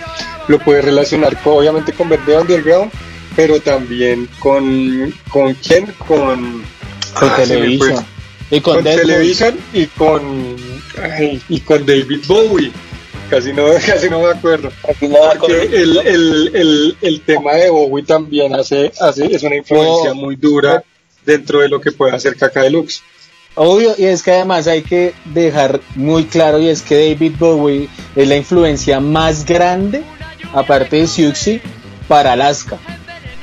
[0.48, 2.92] Lo puede relacionar obviamente con Verde Underground,
[3.36, 5.88] pero también con, con quién?
[5.98, 6.64] Con,
[7.14, 7.96] Con Ah, Television.
[7.96, 8.58] fue.
[8.58, 8.84] Y con con.
[8.84, 10.56] Television y con
[11.02, 12.72] ay, y con David Bowie.
[13.32, 14.70] Casi no, casi no me acuerdo.
[14.82, 20.16] Porque el, el, el, el tema de Bowie también hace, hace es una influencia Oh.
[20.16, 20.84] muy dura
[21.26, 23.02] dentro de lo que puede hacer Caca Deluxe.
[23.56, 27.88] Obvio, y es que además hay que dejar muy claro, y es que David Bowie
[28.18, 30.04] es la influencia más grande,
[30.54, 31.62] aparte de Siouxsie,
[32.10, 32.78] para Alaska.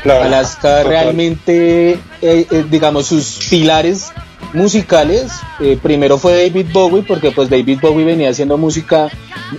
[0.05, 0.87] Alaska total.
[0.87, 4.13] realmente, eh, eh, digamos, sus pilares
[4.55, 9.09] musicales, eh, primero fue David Bowie, porque pues David Bowie venía haciendo música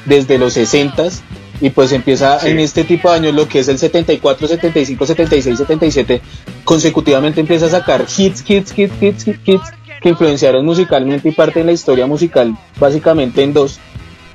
[0.05, 1.21] desde los 60s,
[1.61, 2.49] y pues empieza Sí.
[2.49, 6.21] en este tipo de años, lo que es el 74, 75, 76, 77,
[6.63, 9.69] consecutivamente empieza a sacar hits, hits, hits, hits, hits, hits,
[10.01, 13.79] que influenciaron musicalmente y parte de la historia musical básicamente en dos.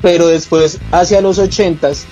[0.02, 2.04] Pero después, hacia los 80s,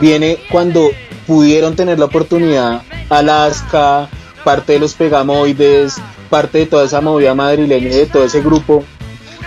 [0.00, 0.90] viene cuando
[1.28, 4.08] pudieron tener la oportunidad Alaska,
[4.44, 8.84] parte de los Pegamoides, parte de toda esa movida madrileña y de todo ese grupo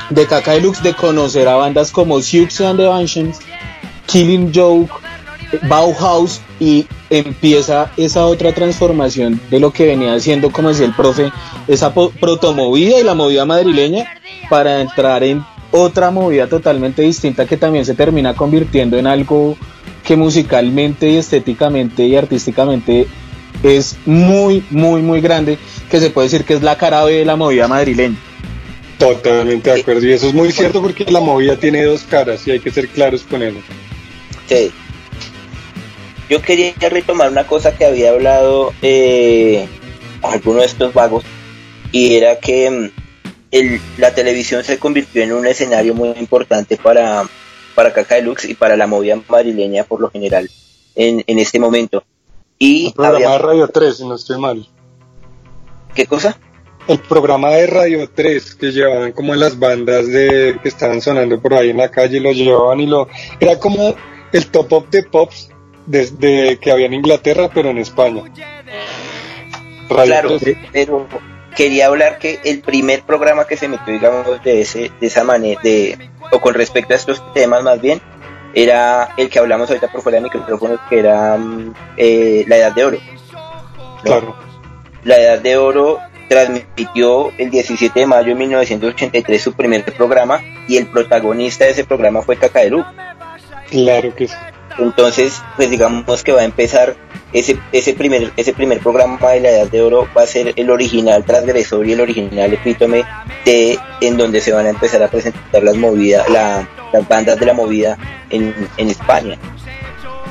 [0.09, 3.39] de Caca Deluxe de conocer a bandas como Siouxsie and the Banshees,
[4.07, 4.91] Killing Joke,
[5.63, 11.31] Bauhaus y empieza esa otra transformación de lo que venía haciendo, como decía el profe,
[11.67, 14.05] esa protomovida y la movida madrileña
[14.49, 19.57] para entrar en otra movida totalmente distinta que también se termina convirtiendo en algo
[20.03, 23.07] que musicalmente y estéticamente y artísticamente
[23.63, 25.57] es muy, muy, muy grande,
[25.89, 28.17] que se puede decir que es la cara B de la movida madrileña.
[28.97, 30.05] Totalmente de acuerdo.
[30.05, 32.87] Y eso es muy cierto porque la movida tiene dos caras y hay que ser
[32.87, 33.57] claros con eso.
[34.47, 34.71] Sí.
[36.29, 39.67] Yo quería retomar una cosa que había hablado eh,
[40.21, 41.23] alguno de estos vagos
[41.91, 42.89] y era que mm,
[43.51, 47.23] el- la televisión se convirtió en un escenario muy importante para,
[47.75, 50.49] para Caca Deluxe y para la movida madrileña por lo general
[50.95, 52.03] en, en este momento.
[52.63, 54.67] Y El programa había- de Radio 3, si no estoy mal.
[55.95, 56.37] ¿Qué cosa?
[56.87, 61.55] El programa de Radio 3 que llevaban como las bandas de que estaban sonando por
[61.55, 63.07] ahí en la calle, lo llevaban y lo...
[63.39, 63.95] Era como
[64.31, 65.49] el top of the pops
[65.87, 68.23] desde que había en Inglaterra, pero en España.
[69.89, 70.57] Radio claro, 3.
[70.71, 71.07] pero
[71.55, 75.59] quería hablar que el primer programa que se metió, digamos, de ese, de esa manera,
[75.63, 75.97] de,
[76.31, 77.99] o con respecto a estos temas más bien,
[78.53, 82.73] era el que hablamos ahorita por fuera de micrófonos, que era mm, eh, la Edad
[82.73, 82.97] de Oro.
[83.33, 84.01] ¿no?
[84.03, 84.35] Claro.
[85.03, 90.77] La Edad de Oro transmitió el 17 de mayo de 1983 su primer programa y
[90.77, 92.83] el protagonista de ese programa fue Cacadelú.
[93.69, 94.33] Claro que sí.
[94.79, 96.95] Entonces, pues digamos que va a empezar
[97.33, 100.69] ese, ese, primer, ese primer programa de la Edad de Oro va a ser el
[100.69, 103.03] original transgresor y el original epítome
[103.45, 107.45] de en donde se van a empezar a presentar las movidas, la- las bandas de
[107.45, 107.97] la movida
[108.29, 109.37] en, en España.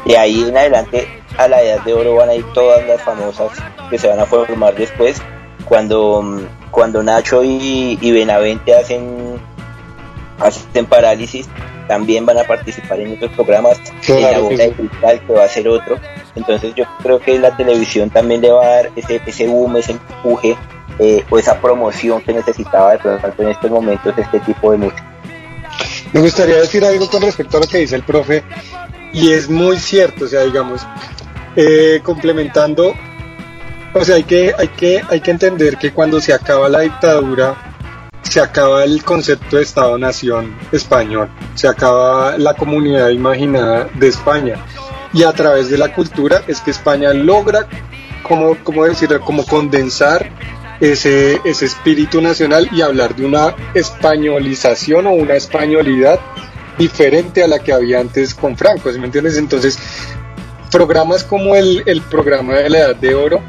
[0.05, 3.51] De ahí en adelante a la Edad de Oro van a ir todas las famosas
[3.89, 5.23] que se van a formar después
[5.65, 9.39] cuando, cuando Nacho y, y Benavente hacen,
[10.39, 11.49] hacen parálisis
[11.87, 15.49] también van a participar en estos programas en la bola de cristal que va a
[15.49, 15.99] ser otro.
[16.37, 19.93] Entonces yo creo que la televisión también le va a dar ese, ese boom ese
[19.93, 20.57] empuje
[21.01, 25.10] eh, o esa promoción que necesitaba de pronto en estos momentos este tipo de música
[26.13, 28.43] Me gustaría decir algo con respecto a lo que dice el profe,
[29.13, 30.85] y es muy cierto, o sea, digamos,
[31.55, 32.95] eh, complementando,
[33.95, 37.57] o sea, hay que, hay, que, hay que entender que cuando se acaba la dictadura,
[38.23, 44.57] se acaba el concepto de Estado-Nación español, se acaba la comunidad imaginada de España,
[45.13, 47.69] y a través de la cultura es que España logra,
[48.25, 50.29] como, como decirlo, como condensar
[50.81, 56.19] ese, ese espíritu nacional y hablar de una españolización o una españolidad
[56.79, 59.37] diferente a la que había antes con Franco, ¿sí me entiendes?
[59.37, 59.79] Entonces,
[60.71, 63.43] programas como el, el programa de la Edad de Oro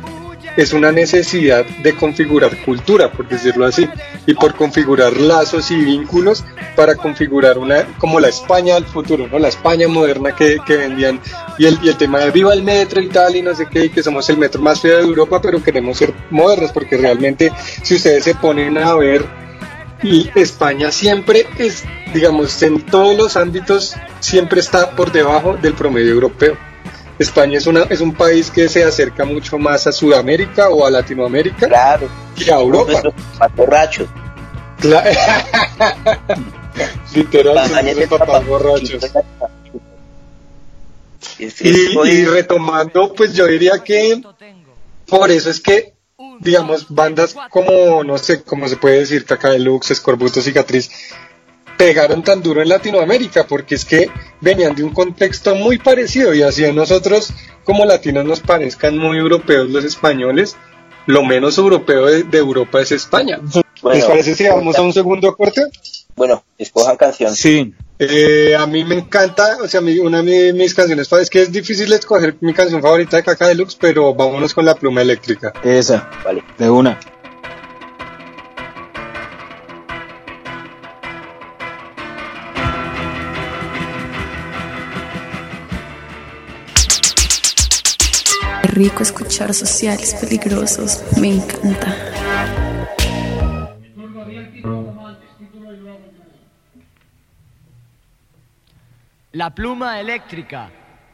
[0.57, 3.87] es una necesidad de configurar cultura, por decirlo así,
[4.25, 6.43] y por configurar lazos y vínculos
[6.75, 9.39] para configurar una como la España del futuro, ¿no?
[9.39, 11.19] La España moderna que, que vendían
[11.57, 13.85] y el, y el tema de viva el metro y tal y no sé qué,
[13.85, 17.51] y que somos el metro más feo de Europa, pero queremos ser modernos porque realmente
[17.83, 19.25] si ustedes se ponen a ver
[20.03, 21.83] y España siempre es,
[22.13, 26.70] digamos, en todos los ámbitos siempre está por debajo del promedio europeo.
[27.21, 30.91] España es, una, es un país que se acerca mucho más a Sudamérica o a
[30.91, 33.01] Latinoamérica claro que a Europa.
[33.39, 34.07] Más borrachos
[34.79, 35.03] Cla-
[37.15, 39.03] Literal, son papás papá- borrachos.
[41.37, 44.21] Y retomando, pues yo diría que
[45.07, 45.93] por eso es que,
[46.39, 50.89] digamos, bandas como, no sé, cómo se puede decir, Caca Deluxe, Escorbuto, Cicatriz,
[51.85, 54.07] pegaron tan duro en Latinoamérica, porque es que
[54.39, 59.17] venían de un contexto muy parecido y así a nosotros como latinos nos parezcan muy
[59.17, 60.55] europeos los españoles,
[61.07, 63.39] lo menos europeo de, de Europa es España.
[63.43, 65.63] ¿Les Bueno, parece si vamos a un segundo corte?
[66.15, 70.59] bueno escojan canción Sí, Eh, a mí me encanta, o sea, mi- una de mi-
[70.59, 74.53] mis canciones, es que es difícil escoger mi canción favorita de Caca Deluxe, pero vámonos
[74.55, 75.53] con la pluma eléctrica.
[75.63, 76.99] esa, vale de una.
[88.71, 91.03] Rico escuchar sociales peligrosos.
[91.19, 91.95] Me encanta.
[99.33, 100.69] La pluma eléctrica.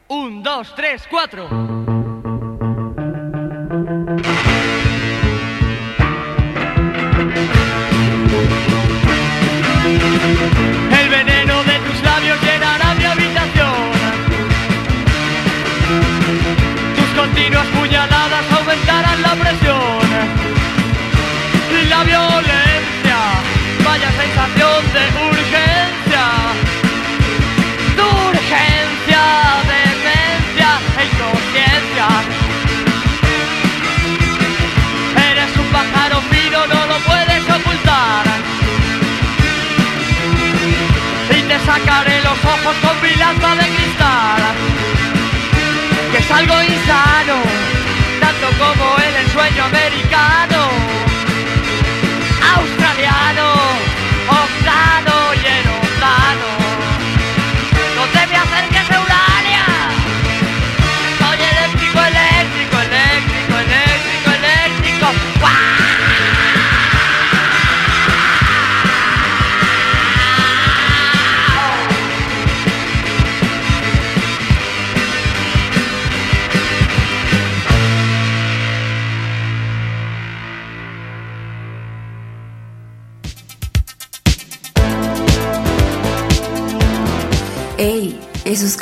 [0.08, 1.48] Un, dos, tres, cuatro.
[42.68, 44.42] Ojos con mi lanza de cristal.
[46.12, 47.36] Que es algo insano,
[48.20, 50.57] tanto como el ensueño americano,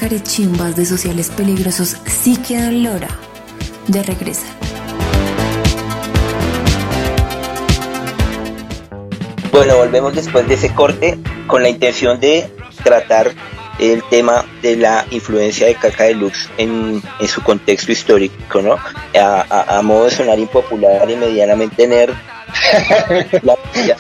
[0.09, 3.09] carechimbas de sociales peligrosos sí quedan lora.
[3.89, 4.47] Ya regresa.
[9.51, 12.49] Bueno, volvemos después de ese corte con la intención de
[12.85, 13.33] tratar
[13.81, 18.75] el tema de la influencia de Caca Deluxe en, en su contexto histórico, ¿no?
[19.21, 22.15] A, a- a modo de sonar impopular y medianamente nerd,
[23.43, 23.97] la, movida-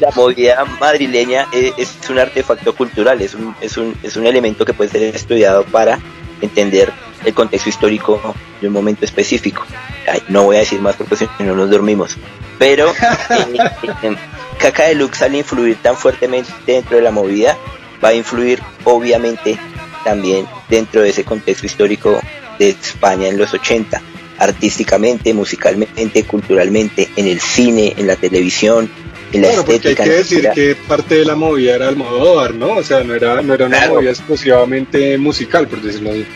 [0.00, 4.64] la movida madrileña es, es un artefacto cultural, es un, es, un, es un elemento
[4.64, 5.98] que puede ser estudiado para
[6.40, 6.92] entender
[7.24, 9.64] el contexto histórico de un momento específico.
[10.10, 12.16] Ay, no voy a decir más porque si no nos dormimos.
[12.58, 13.58] Pero eh,
[14.02, 14.16] eh,
[14.58, 17.56] Caca Deluxe al influir tan fuertemente dentro de la movida,
[18.04, 19.56] va a influir obviamente
[20.04, 22.20] también dentro de ese contexto histórico
[22.58, 24.02] de España en los 80,
[24.42, 28.90] artísticamente, musicalmente, culturalmente, en el cine, en la televisión,
[29.32, 30.04] en la Claro, porque hay estética.
[30.04, 32.72] que la decir que parte de la movida era Almodóvar, ¿no?
[32.74, 33.94] O sea, no era, no era una Claro.
[33.94, 36.26] movida exclusivamente musical, por decirlo así.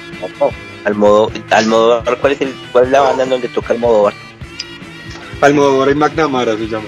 [0.85, 4.15] Almodo, Almodóvar, ¿cuál es, el, ¿cuál es la banda en donde toca Almodóvar?
[5.41, 6.87] Almodóvar y McNamara se llama.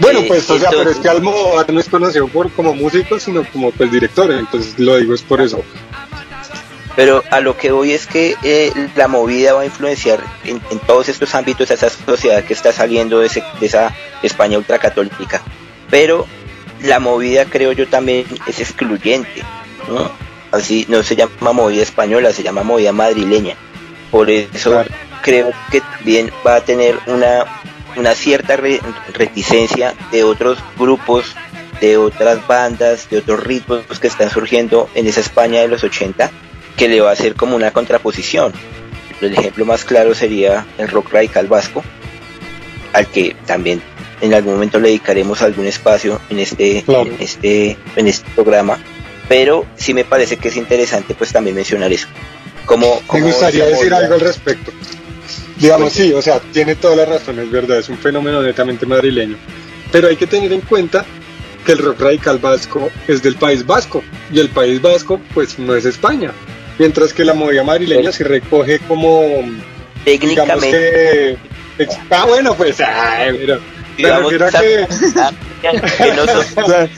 [0.00, 3.18] Bueno, Eh, pues, o sea, pero es que Almodóvar no es conocido por como músico,
[3.20, 5.62] sino como pues director, entonces lo digo es por eso.
[6.98, 10.78] Pero a lo que voy es que eh, la movida va a influenciar en, en
[10.80, 15.40] todos estos ámbitos a esa sociedad que está saliendo de, ese- de esa España ultracatólica.
[15.90, 16.26] Pero
[16.82, 19.44] la movida, creo yo, también es excluyente.
[19.88, 20.10] ¿no?
[20.50, 23.54] Así no se llama movida española, se llama movida madrileña.
[24.10, 24.72] Por eso
[25.22, 27.44] creo que también va a tener una,
[27.94, 28.80] una cierta re-
[29.14, 31.36] reticencia de otros grupos,
[31.80, 36.28] de otras bandas, de otros ritmos que están surgiendo en esa España de los 80
[36.78, 38.52] que le va a hacer como una contraposición.
[39.20, 41.82] El ejemplo más claro sería el rock radical vasco,
[42.92, 43.82] al que también
[44.20, 48.78] en algún momento le dedicaremos algún espacio en este, en este, en este programa.
[49.28, 52.06] Pero sí me parece que es interesante pues también mencionar eso.
[52.64, 54.70] Como, Me gustaría decir algo al respecto.
[55.56, 59.36] Digamos, sí, o sea, tiene toda la razón, es verdad, es un fenómeno netamente madrileño.
[59.90, 61.04] Pero hay que tener en cuenta
[61.66, 65.74] que el rock radical vasco es del País Vasco, y el País Vasco, pues, no
[65.74, 66.32] es España.
[66.78, 69.20] Mientras que la movida madrileña sí recoge como.
[70.70, 71.36] Que.
[71.78, 73.56] ex- Ah, bueno, pues, ay, pero.
[73.98, 74.86] Me Digamos, refiero a sa- que.
[76.04, 76.88] que no son- O sea,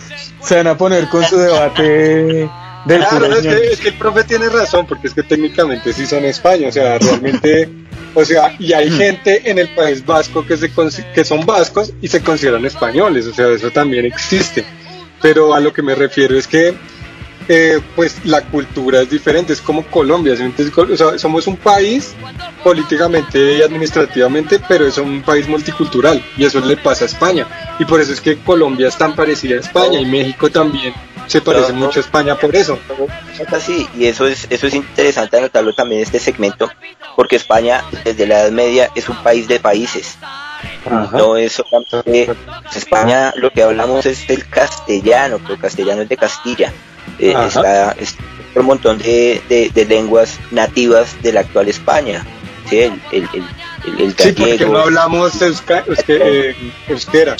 [0.43, 2.49] se van a poner con su debate
[2.87, 6.07] del Claro, es que, es que el profe tiene razón, porque es que técnicamente sí
[6.07, 7.69] son España, o sea, realmente,
[8.15, 10.71] o sea, y hay gente en el País Vasco que, se
[11.15, 14.65] que son vascos y se consideran españoles, o sea, eso también existe.
[15.23, 16.75] Pero a lo que me refiero es que,
[17.49, 20.43] eh, pues, la cultura es diferente, es como Colombia, ¿sí?
[20.43, 22.15] Entonces, o sea, somos un país
[22.63, 27.47] políticamente y administrativamente, pero es un país multicultural, y eso le pasa a España.
[27.79, 30.95] Y por eso es que Colombia es tan parecida a España, y México también
[31.27, 31.87] se parece No, no.
[31.87, 32.79] mucho a España por eso.
[33.39, 36.71] Es así, y eso es, eso es interesante anotarlo también en este segmento,
[37.17, 40.19] porque España desde la Edad Media es un país de países.
[41.13, 46.09] No es solamente pues, España, lo que hablamos es del castellano, pero el castellano es
[46.09, 46.73] de Castilla.
[47.21, 48.23] Eh, está, está
[48.57, 52.25] un montón de, de- de lenguas nativas de la actual España.
[52.69, 52.79] ¿sí?
[52.79, 53.45] El, el, el,
[53.87, 56.57] el- el Sí, porque gallego, no hablamos euska- euske- eh,
[56.89, 57.37] euskera.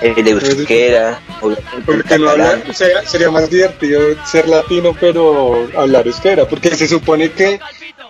[0.00, 2.60] el euskera, Porque no catalán.
[2.62, 6.46] habla- sería, sería más divertido ser latino, pero hablar euskera.
[6.46, 7.60] Porque se supone que,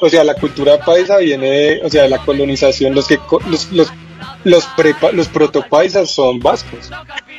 [0.00, 2.94] o sea, la cultura paisa viene de, o sea, de la colonización.
[2.94, 3.90] Los que los, los,
[4.44, 6.90] los, prepa- los protopaisas son vascos.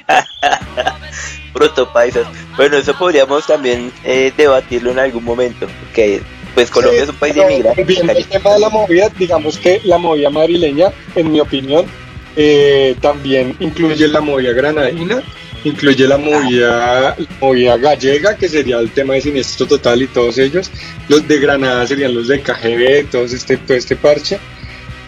[1.54, 2.28] protopaisas.
[2.56, 6.22] Bueno, eso podríamos también eh, debatirlo en algún momento, porque
[6.54, 7.86] pues Colombia Sí, es un país de inmigrantes.
[7.86, 11.86] Volviendo al tema de la movida, digamos que la movida madrileña, en mi opinión,
[12.36, 15.22] eh, también incluye la movida granadina,
[15.64, 20.38] incluye la movida, la movida gallega, que sería el tema de siniestro total y todos
[20.38, 20.72] ellos.
[21.08, 24.39] Los de Granada serían los de KGB, todos este, todo este parche.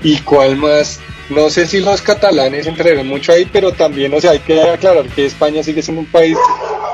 [0.02, 1.00] ¿Y cuál más?
[1.30, 5.08] No sé si los catalanes entraron mucho ahí, pero también, o sea, hay que aclarar
[5.08, 6.38] que España sigue siendo un país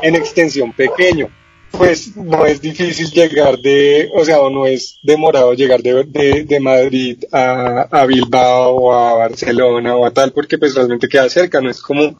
[0.01, 1.30] en extensión pequeño.
[1.71, 6.43] pues no es difícil llegar de, o sea, o no es demorado llegar de, de,
[6.43, 11.30] de Madrid a, a Bilbao o a Barcelona o a tal, porque pues realmente queda
[11.30, 12.17] cerca, no es como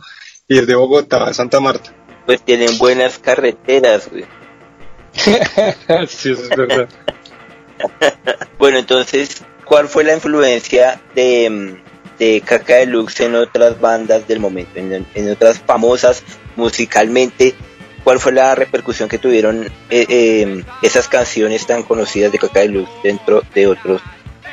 [0.48, 1.96] ir de Bogotá a Santa Marta.
[2.26, 4.26] Pues tienen buenas carreteras, güey.
[6.08, 6.90] sí, eso es verdad.
[8.60, 11.89] Bueno, entonces, ¿cuál fue la influencia de, mm,
[12.20, 16.24] de Caca Deluxe en otras bandas del momento, en, en otras famosas
[16.56, 17.56] musicalmente?
[18.04, 22.92] ¿Cuál fue la repercusión que tuvieron eh, eh, esas canciones tan conocidas de Caca Deluxe
[23.04, 24.02] dentro de otros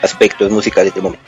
[0.03, 1.25] aspectos musicales del momento?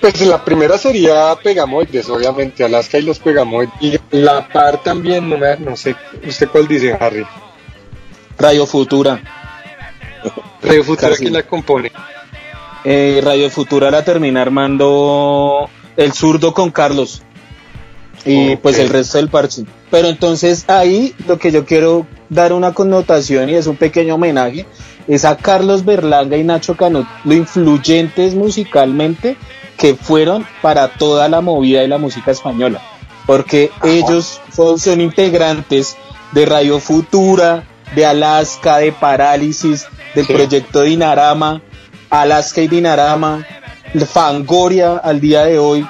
[0.00, 3.72] Pues la primera sería Pegamoides, obviamente, Alaska y los Pegamoides.
[3.80, 5.96] Y la par también, no, me, no sé,
[6.26, 7.26] ¿usted cuál dice, Harry?
[8.38, 9.20] Radio Futura.
[10.62, 11.16] Radio Futura.
[11.16, 11.90] ¿quién la compone?
[12.88, 17.22] Eh, Radio Futura la termina armando el zurdo con Carlos.
[18.24, 19.64] Y pues el resto del parche.
[19.90, 24.66] Pero entonces ahí lo que yo quiero dar una connotación y es un pequeño homenaje
[25.08, 29.36] es a Carlos Berlanga y Nacho Canut, lo influyentes musicalmente
[29.76, 32.80] que fueron para toda la movida de la música española.
[33.26, 35.96] Porque ellos son, son integrantes
[36.30, 37.64] de Radio Futura,
[37.96, 40.32] de Alaska, de Parálisis, del Sí.
[40.32, 41.62] proyecto Dinarama,
[42.10, 43.44] Alaska y Dinarama,
[44.12, 45.86] Fangoria al día de hoy,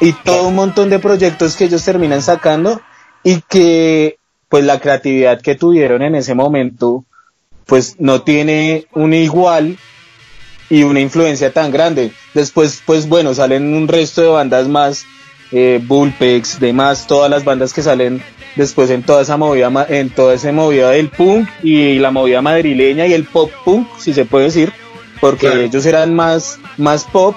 [0.00, 2.80] y todo un montón de proyectos que ellos terminan sacando
[3.22, 7.04] y que pues la creatividad que tuvieron en ese momento
[7.64, 9.76] pues no tiene un igual
[10.70, 12.12] y una influencia tan grande.
[12.34, 15.04] Después pues bueno, salen un resto de bandas más,
[15.52, 18.22] eh, Bullpex, demás, todas las bandas que salen
[18.54, 23.06] después en toda esa movida, en toda esa movida del punk y la movida madrileña
[23.06, 24.72] y el pop punk, si se puede decir,
[25.20, 25.60] porque Claro.
[25.62, 27.34] ellos eran más, más pop,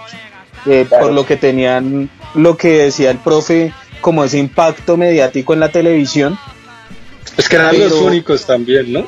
[0.66, 5.60] eh, por lo que tenían lo que decía el profe como ese impacto mediático en
[5.62, 6.38] la televisión.
[7.38, 9.06] Es que eran Pero- los únicos también, ¿no?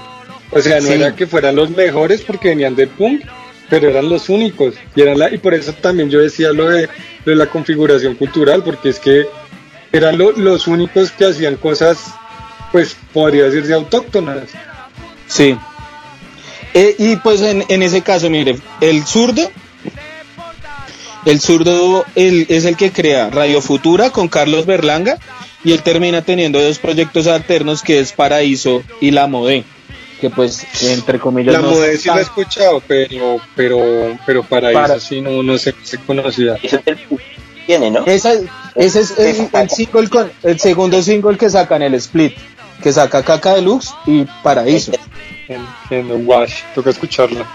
[0.51, 0.93] O sea, no Sí.
[0.93, 3.21] era que fueran los mejores porque venían del punk,
[3.69, 4.73] pero eran los únicos.
[4.95, 6.87] Y, eran la, y por eso también yo decía lo de,
[7.25, 9.27] lo de la configuración cultural, porque es que
[9.93, 12.13] eran lo- los únicos que hacían cosas,
[12.71, 14.43] pues podría decirse autóctonas.
[15.27, 15.57] Sí.
[16.73, 19.51] Eh, y pues en, en ese caso, mire, el zurdo,
[21.25, 25.17] el zurdo el- es el que crea Radio Futura con Carlos Berlanga
[25.63, 29.63] y él termina teniendo dos proyectos alternos que es Paraíso y La Modé,
[30.19, 34.71] que pues entre comillas La no modé sí la he escuchado, pero, pero, pero para,
[34.71, 36.55] Para- sí no, no se, se conocía.
[37.67, 38.05] Tiene, ¿no?
[38.05, 38.33] Esa-
[38.75, 42.33] ese es el, el single con- el segundo single que sacan, el split,
[42.81, 44.91] que saca Caca Deluxe y Paraíso.
[45.47, 47.45] En, en Wash, toca escucharla.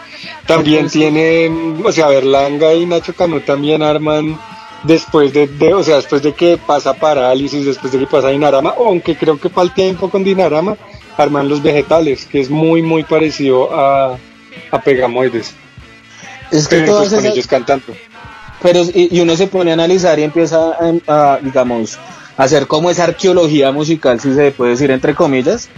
[0.46, 4.38] También tienen, o sea, Berlanga y Nacho Cano también arman
[4.82, 8.74] después de, de- o sea, después de que pasa Parálisis, después de que pasa Dinarama,
[8.76, 10.76] aunque creo que para el tiempo con Dinarama,
[11.16, 14.18] arman los vegetales, que es muy, muy parecido a,
[14.70, 15.54] a Pegamoides.
[16.50, 17.86] Es que Pero todas pues con esas- ellos cantando.
[18.62, 20.72] Pero y, y uno se pone a analizar y empieza
[21.08, 21.98] a, a, digamos,
[22.36, 25.68] hacer como esa arqueología musical, si se puede decir entre comillas,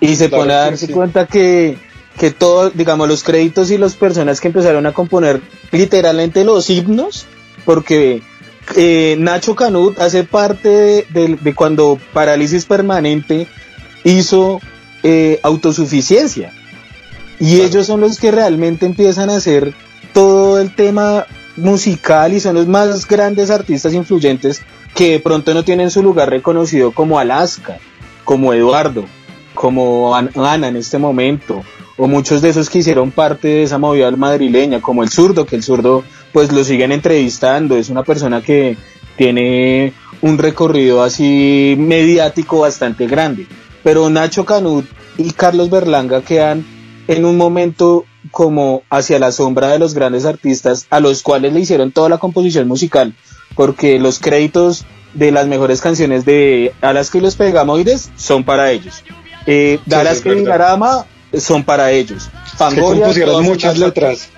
[0.00, 0.92] y se Claro pone a darse sí.
[0.92, 1.76] cuenta que,
[2.18, 5.40] que todo, digamos, los créditos y las personas que empezaron a componer
[5.72, 7.26] literalmente los himnos,
[7.64, 8.22] porque
[8.76, 13.46] eh, Nacho Canut hace parte de, de- de cuando Parálisis Permanente
[14.04, 14.60] hizo
[15.02, 16.52] eh, autosuficiencia.
[17.38, 19.74] Y ellos son los que realmente empiezan a hacer
[20.14, 24.62] todo el tema musical y son los más grandes artistas influyentes
[24.94, 27.78] que de pronto no tienen su lugar reconocido como Alaska,
[28.24, 29.04] como Eduardo,
[29.54, 31.62] como An- Ana en este momento,
[31.98, 35.56] o muchos de esos que hicieron parte de esa movida madrileña, como el zurdo, que
[35.56, 36.02] el zurdo
[36.32, 38.76] pues lo siguen entrevistando, es una persona que
[39.16, 43.46] tiene un recorrido así mediático bastante grande.
[43.82, 44.84] Pero Nacho Canut
[45.16, 46.64] y Carlos Berlanga quedan
[47.08, 51.60] en un momento como hacia la sombra de los grandes artistas a los cuales le
[51.60, 53.14] hicieron toda la composición musical,
[53.54, 54.84] porque los créditos
[55.14, 59.02] de las mejores canciones de Alaska y los Pegamoides son para ellos.
[59.46, 60.36] Eh, Sí, Alaska y.
[60.36, 61.06] Dinarama
[61.38, 62.28] son para ellos.
[62.56, 64.28] Fangoria, compusieron muchas letras.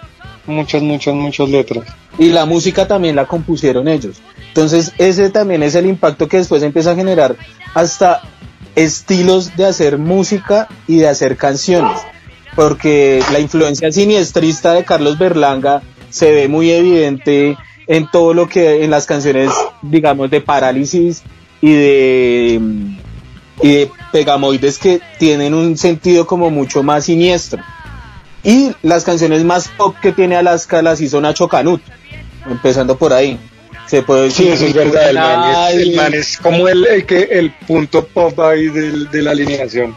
[0.47, 1.85] Muchas, muchas, muchas letras.
[2.19, 4.17] y la música también la compusieron ellos.
[4.49, 7.37] Entonces ese también es el impacto que después empieza a generar
[7.75, 8.23] hasta
[8.75, 11.99] estilos de hacer música y de hacer canciones.
[12.59, 15.81] Porque la influencia siniestrista de Carlos Berlanga
[16.11, 17.57] se ve muy evidente
[17.87, 21.23] en todo lo que en las canciones, digamos, de parálisis
[21.61, 22.61] y de
[23.63, 27.63] y de pegamoides que tienen un sentido como mucho más siniestro.
[28.43, 31.81] Y las canciones más pop que tiene Alaska las hizo Nacho Canut,
[32.51, 33.39] empezando por ahí.
[33.87, 35.11] Se puede Sí, decir eso es verdad.
[35.11, 38.67] El man es, el Ay, man es como el, el que, el punto pop ahí
[38.67, 39.95] del- de la alineación.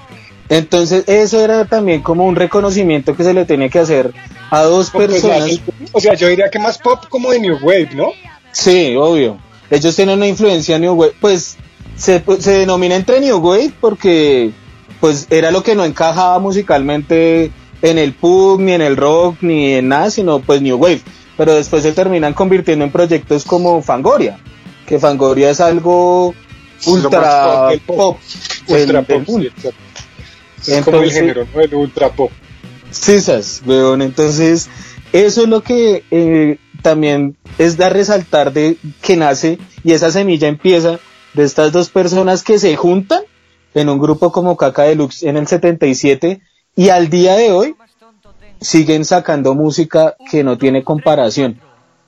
[0.52, 4.14] Entonces, eso era también como un reconocimiento que se le tenía que hacer
[4.50, 5.62] a dos Pues, personas.
[5.94, 8.10] o sea, yo diría que más pop como de New Wave, ¿no?
[8.52, 9.38] Sí, obvio.
[9.70, 11.14] Ellos tienen una influencia New Wave.
[11.22, 11.56] Pues
[11.96, 14.52] se, se denomina entre New Wave porque
[15.00, 17.50] pues era lo que no encajaba musicalmente
[17.82, 21.02] en el pop, ni en el rock, ni en nada, sino pues New Wave.
[21.38, 24.38] Pero después se terminan convirtiendo en proyectos como Fangoria,
[24.86, 26.36] que Fangoria es algo
[26.86, 27.96] ultra más pop pop.
[27.96, 28.18] pop.
[28.68, 29.44] Ultra del pop,
[30.68, 31.62] Es como el género, ¿no?
[31.62, 32.32] El ultra pop.
[32.92, 34.02] Sisas, weón.
[34.02, 34.70] Entonces,
[35.14, 40.48] eso es lo que eh, también es dar resaltar de que nace y esa semilla
[40.48, 41.00] empieza
[41.34, 43.24] de estas dos personas que se juntan
[43.74, 46.42] en un grupo como Caca Deluxe en el 77
[46.76, 47.76] y al día de hoy
[48.60, 51.60] siguen sacando música que no tiene comparación.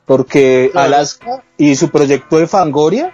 [0.05, 3.13] Porque Alaska y su proyecto de Fangoria,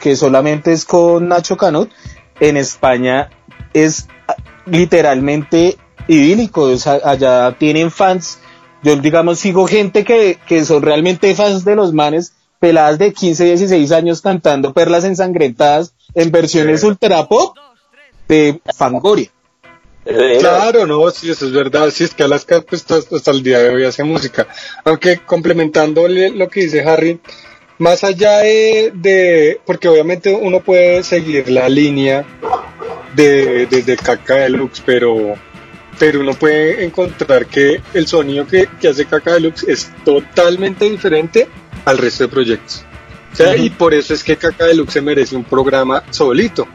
[0.00, 1.90] que solamente es con Nacho Canut,
[2.40, 3.28] en España
[3.74, 4.08] es
[4.66, 5.76] literalmente
[6.08, 6.62] idílico.
[6.62, 8.38] o sea, allá tienen fans.
[8.82, 13.44] Yo, digamos, sigo gente que, que son realmente fans de los manes, peladas de 15,
[13.44, 17.56] 16 años cantando perlas ensangrentadas en versiones ultra pop
[18.28, 19.30] de Fangoria.
[20.38, 21.90] Claro, no, sí, eso es verdad.
[21.90, 24.46] Sí, es que Alaska pues, hasta, hasta el día de hoy hace música.
[24.84, 27.20] Aunque complementando lo que dice Harry,
[27.78, 32.24] más allá de, de- porque obviamente uno puede seguir la línea
[33.14, 35.34] de, desde Caca Deluxe, pero,
[35.98, 41.48] pero uno puede encontrar que el sonido que, que hace Caca Deluxe es totalmente diferente
[41.84, 42.84] al resto de proyectos.
[43.32, 43.62] O sea, Ujú.
[43.64, 46.66] y por eso es que Caca Deluxe se merece un programa solito.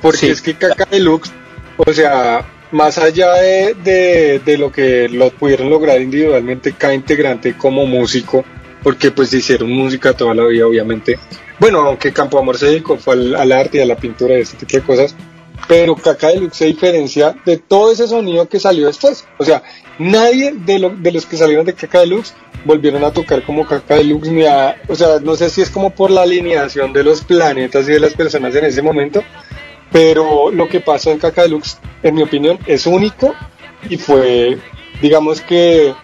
[0.00, 0.28] Porque Sí.
[0.28, 1.30] es que Caca Deluxe,
[1.76, 7.54] o sea, más allá de, de, de lo que lo pudieron lograr individualmente cada integrante
[7.56, 8.44] como músico,
[8.82, 11.18] porque pues hicieron música toda la vida, obviamente.
[11.58, 14.42] Bueno, aunque Campo Amor se dedicó fue al, al arte y a la pintura y
[14.42, 15.14] ese tipo de cosas,
[15.68, 19.26] pero Caca Deluxe se diferencia de todo ese sonido que salió después.
[19.38, 19.62] O sea,
[19.98, 22.34] nadie de, lo- de los que salieron de Caca Deluxe
[22.64, 25.90] volvieron a tocar como Caca Deluxe, ni a, o sea, no sé si es como
[25.90, 29.22] por la alineación de los planetas y de las personas en ese momento,
[29.92, 33.34] pero lo que pasó en Caca Deluxe, en mi opinión, es único
[33.88, 34.58] y fue,
[35.00, 35.94] digamos que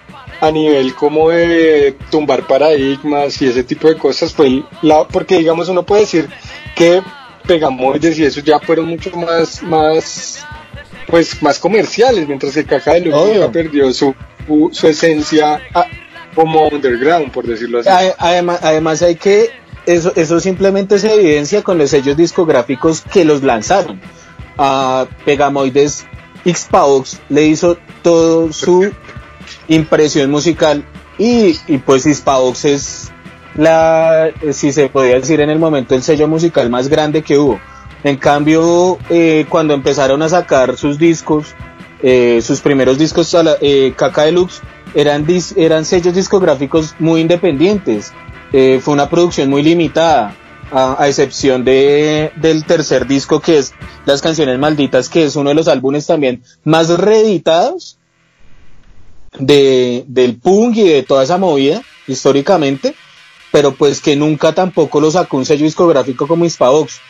[0.40, 5.68] a nivel como de tumbar paradigmas y ese tipo de cosas, fue la, porque digamos
[5.68, 6.28] uno puede decir
[6.76, 7.02] que
[7.46, 10.44] Pegamoides y eso ya fueron mucho más, más,
[11.06, 13.34] pues más comerciales, mientras que Caca Deluxe Obvio.
[13.40, 14.14] nunca perdió su,
[14.72, 15.86] su, esencia ah,
[16.34, 17.88] como underground, por decirlo así.
[17.88, 19.50] Ade- Además, además hay que,
[19.86, 24.00] eso, eso simplemente se evidencia con los sellos discográficos que los lanzaron.
[24.58, 26.06] A Pegamoides
[26.44, 28.90] Xpavox le hizo todo su
[29.68, 30.84] impresión musical
[31.18, 33.12] y, y pues Xpavox es
[33.54, 37.38] la, eh, si se podía decir en el momento, el sello musical más grande que
[37.38, 37.60] hubo.
[38.04, 41.54] En cambio, eh, cuando empezaron a sacar sus discos,
[42.02, 43.44] eh, sus primeros discos, a
[43.96, 44.60] Caca Deluxe,
[44.94, 48.12] eran, dis- eran sellos discográficos muy independientes.
[48.50, 50.34] Fue una producción muy limitada,
[50.72, 53.74] a, a excepción de, del tercer disco que es
[54.06, 57.98] Las Canciones Malditas, que es uno de los álbumes también más reeditados
[59.38, 62.94] de, del punk y de toda esa movida históricamente,
[63.52, 67.00] pero pues que nunca tampoco lo sacó un sello discográfico como Hispavox.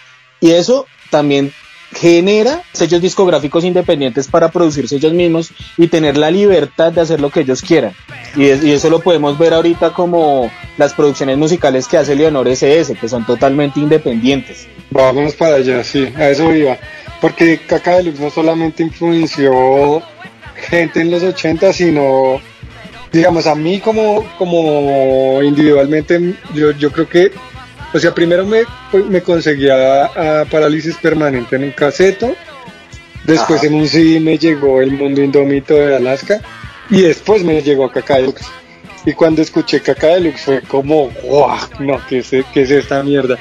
[0.41, 1.53] Y eso también
[1.93, 7.31] genera sellos discográficos independientes para producirse ellos mismos y tener la libertad de hacer lo
[7.31, 7.93] que ellos quieran.
[8.37, 12.47] Y, es- y eso lo podemos ver ahorita como las producciones musicales que hace Leonor
[12.49, 14.69] SS, que son totalmente independientes.
[14.91, 16.79] Vamos para allá, sí, a eso iba.
[17.21, 20.01] Porque Caca Deluxe no solamente influenció
[20.69, 22.41] gente en los 80, sino,
[23.13, 27.33] digamos, a mí como, como individualmente, yo, yo creo que,
[27.93, 32.35] o sea, primero me, pues, me conseguía a Parálisis Permanente en un caseto,
[33.25, 33.67] después Ajá.
[33.67, 36.41] en un CD me llegó El Mundo Indómito de Alaska,
[36.91, 38.47] y después me llegó Caca Deluxe.
[39.07, 43.39] Y cuando escuché Caca Deluxe fue como, wow, no, ¿qué es, qué es esta mierda?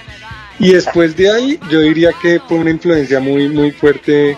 [0.59, 4.37] Y después de ahí, yo diría que fue una influencia muy, muy fuerte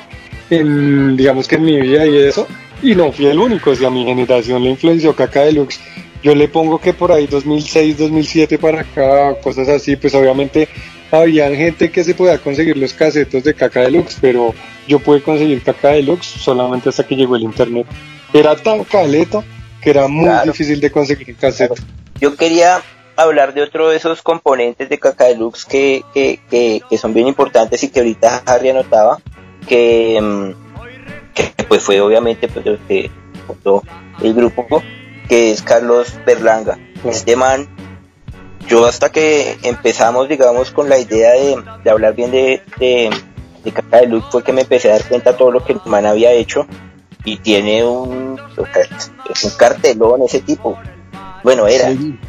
[0.49, 2.47] en, digamos que en mi vida y eso.
[2.83, 5.79] Y no fui el único, si a mi generación le influenció Caca Deluxe.
[6.23, 10.67] Yo le pongo que por ahí 2006, 2007 para acá, cosas así, pues obviamente
[11.11, 14.53] había gente que se podía conseguir los casetos de Caca Deluxe, pero
[14.87, 17.85] yo pude conseguir Caca Deluxe solamente hasta que llegó el internet.
[18.33, 19.43] Era tan caleto
[19.81, 20.51] que era muy Claro.
[20.51, 21.75] difícil de conseguir caseto.
[22.19, 22.81] Yo quería
[23.15, 27.27] hablar de otro de esos componentes de Caca Deluxe que, que, que, que son bien
[27.27, 29.19] importantes y que ahorita Harry anotaba,
[29.67, 30.70] que, mm,
[31.33, 33.09] que pues fue obviamente pues, el que
[33.47, 33.83] fundó
[34.21, 34.83] el grupo,
[35.27, 36.77] que es Carlos Berlanga.
[37.05, 37.67] Este man,
[38.67, 43.09] yo hasta que empezamos, digamos, con la idea de, de hablar bien de, de,
[43.63, 45.73] de Caca de Luz fue que me empecé a dar cuenta de todo lo que
[45.73, 46.67] el man había hecho
[47.23, 48.39] y tiene un,
[49.29, 50.77] es un cartelón ese tipo.
[51.43, 51.91] Bueno, era.
[51.91, 52.19] Sí.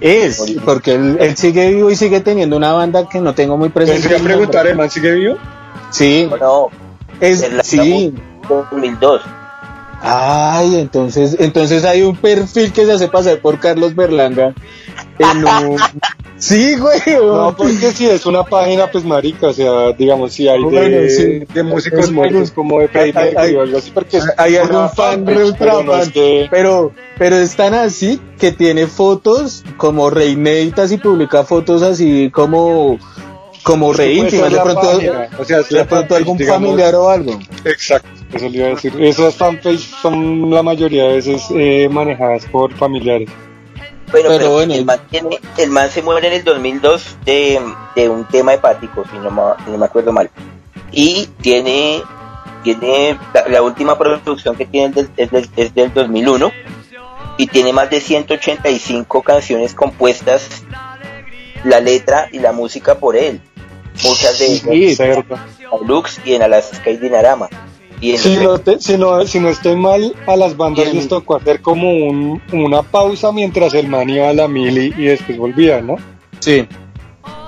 [0.00, 3.68] Es, porque él, él sigue vivo y sigue teniendo una banda que no tengo muy
[3.68, 4.16] presente.
[4.16, 5.36] A preguntar, ¿el man sigue vivo?
[5.90, 6.70] Sí, Bueno,
[7.20, 8.12] es, sí.
[8.48, 9.22] 2002.
[10.02, 14.54] Ay, entonces, entonces hay un perfil que se hace pasar por Carlos Berlanga
[15.18, 15.76] en un...
[16.38, 17.00] Sí, güey.
[17.18, 20.98] No, porque si es una página, pues marica, o sea, digamos, si hay de, Bueno,
[21.08, 21.46] sí.
[21.54, 25.54] de músicos muertos como de Freddie Mercury o algo así, porque hay algún fan ultra
[25.58, 30.92] pero no es fan, que- pero, pero es tan así que tiene fotos como reinéditas
[30.92, 32.98] y publica fotos así como,
[33.62, 36.60] como re Puede íntimas, ser de pronto, página, o sea, de pronto algún digamos.
[36.68, 37.40] familiar o algo.
[37.64, 38.92] Exacto, eso le iba a decir.
[39.00, 43.28] Esas fanpages son la mayoría de veces eh, manejadas por familiares.
[44.12, 44.74] Pero, Pero pero bueno.
[44.74, 47.60] el, man tiene- el man se muere en el 2002 de,
[47.96, 50.30] de un tema hepático, si no, ma- si no me acuerdo mal.
[50.92, 52.02] Y tiene,
[52.62, 56.52] tiene la, la última producción que tiene del- es, del, es del 2001
[57.38, 60.62] y tiene más de 185 canciones compuestas,
[61.64, 63.40] la letra y la música por él.
[64.04, 65.36] Muchas de Sí, ellas Cerdo.
[65.80, 67.48] en Lux y en Alaska y Dinarama.
[68.00, 71.60] Si no, te- si, no, si no estoy mal, a las bandas les tocó hacer
[71.62, 75.96] como un, una pausa mientras el man iba a la mili y después volvía, ¿no?
[76.40, 76.66] Sí.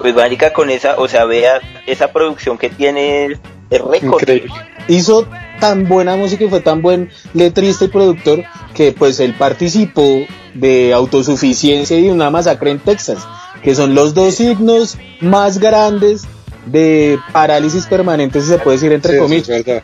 [0.00, 3.38] Pues marica con esa, o sea, vea esa producción que tiene el,
[3.70, 4.20] el récord.
[4.22, 4.50] Increíble.
[4.88, 5.26] hizo
[5.60, 8.44] tan buena música y fue tan buen letrista y productor
[8.74, 10.20] que pues él participó
[10.54, 13.18] de autosuficiencia y una masacre en Texas,
[13.62, 16.26] que son los dos signos más grandes
[16.66, 19.48] de parálisis permanente, si se puede decir entre Sí, comillas.
[19.48, 19.82] es verdad.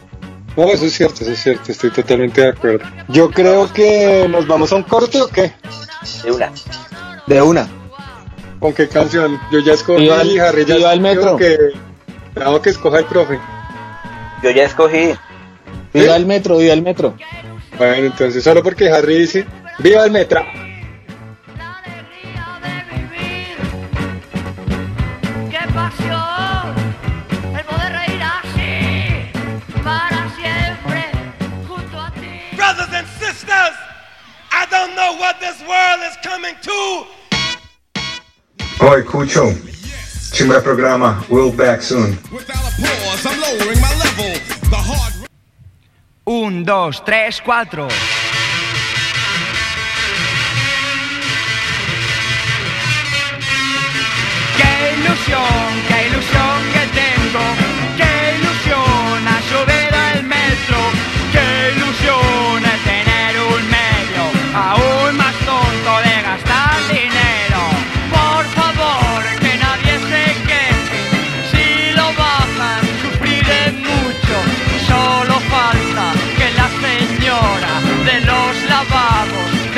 [0.57, 2.85] No, eso es cierto, eso es cierto, estoy totalmente de acuerdo.
[3.09, 5.53] Yo creo que nos vamos a un corte o qué?
[6.23, 6.53] De una.
[7.27, 7.69] De una.
[8.61, 9.39] ¿Con qué canción?
[9.51, 11.37] Yo ya escogí Viva el- y Harry ya viva el escogió metro.
[11.37, 11.59] Que,
[12.35, 13.39] Dejamos que escoja el profe.
[14.43, 15.15] Yo ya escogí.
[15.93, 17.15] Viva el metro, viva el metro.
[17.79, 19.47] Bueno, entonces solo porque Harry dice,
[19.79, 20.41] ¡Viva el metro!
[35.45, 36.79] This world is coming to.
[38.83, 39.53] Oi, Cucho.
[40.35, 41.23] Chimba programa.
[41.29, 42.17] We'll back soon.
[42.17, 44.33] Pause, I'm lowering my level.
[44.73, 45.15] The hard
[46.27, 47.89] Un, dos, tres, cuatro.
[54.59, 57.74] Qué ilusión, qué ilusión que tengo,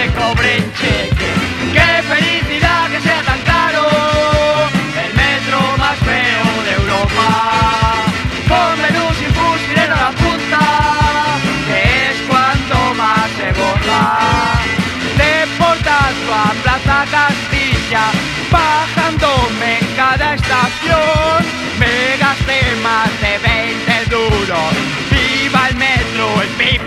[0.06, 1.30] lavabos me cobre en cheque.
[1.72, 3.88] ¡Qué felicidad que sea tan caro!
[5.04, 7.28] El metro más feo de Europa.
[8.48, 10.60] Con menú sin fusilero a la punta,
[11.66, 14.02] que es cuanto más se goza.
[15.16, 18.04] De Portazo a Plaza Castilla,
[18.50, 21.38] bajándome en cada estación,
[21.78, 24.72] me gasté más de 20 duros.
[25.10, 26.78] ¡Viva el metro, es mi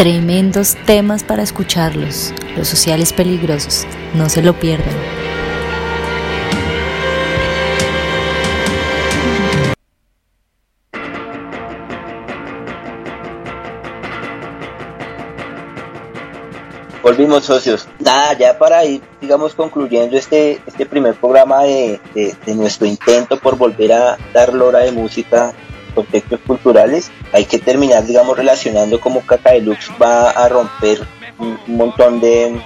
[0.00, 2.32] Tremendos temas para escucharlos.
[2.56, 3.86] Los sociales peligrosos.
[4.14, 4.94] No se lo pierdan.
[17.02, 17.86] Volvimos socios.
[17.98, 23.38] Nada, ya para ir, digamos, concluyendo este, este primer programa de, de, de nuestro intento
[23.38, 25.52] por volver a dar lora de música
[25.90, 31.00] contextos culturales, hay que terminar, digamos, relacionando cómo Caca Deluxe va a romper
[31.38, 32.60] un, montón de,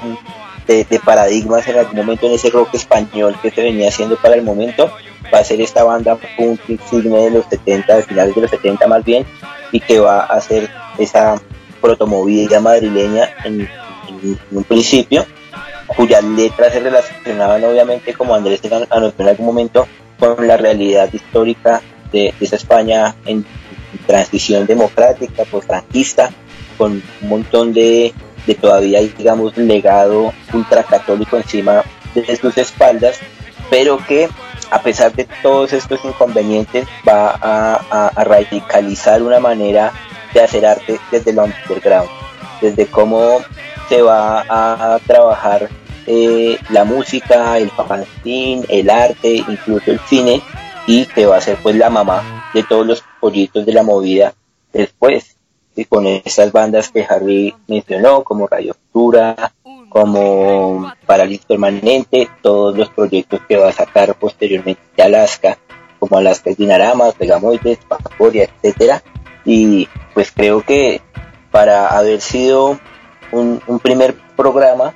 [0.66, 4.34] de, de, paradigmas en algún momento en ese rock español que se venía haciendo para
[4.34, 4.90] el momento.
[5.32, 8.86] Va a ser esta banda punk insigne de los 70, de finales de los 70
[8.86, 9.24] más bien,
[9.72, 10.68] y que va a hacer
[10.98, 11.40] esa
[11.80, 13.68] protomovida madrileña en
[14.50, 15.26] un principio,
[15.86, 18.60] cuyas letras se relacionaban obviamente, como Andrés
[18.90, 19.86] anotó en algún momento,
[20.18, 21.82] con la realidad histórica
[22.14, 23.44] de, esa España en,
[24.06, 26.30] transición democrática, pues franquista,
[26.76, 28.12] con un montón de,
[28.44, 31.84] de todavía, digamos, legado ultracatólico encima
[32.14, 33.18] de sus espaldas,
[33.70, 34.28] pero que
[34.70, 39.92] a pesar de todos estos inconvenientes va a, radicalizar una manera
[40.32, 42.10] de hacer arte desde lo underground,
[42.60, 43.38] desde cómo
[43.88, 45.68] se va a, a trabajar
[46.06, 50.42] eh, la música, el fanzine, el arte, incluso el cine,
[50.86, 54.34] y que va a ser pues la mamá de todos los pollitos de la movida
[54.72, 55.36] después,
[55.76, 59.52] y con esas bandas que Harry mencionó, como Radio Futura,
[59.88, 65.58] como Parálisis Permanente, todos los proyectos que va a sacar posteriormente de Alaska,
[65.98, 69.02] como Alaska Dinaramas, Pegamoides, Pacoria, etcétera,
[69.44, 71.00] y pues creo que
[71.50, 72.78] para haber sido
[73.32, 74.94] un, un primer programa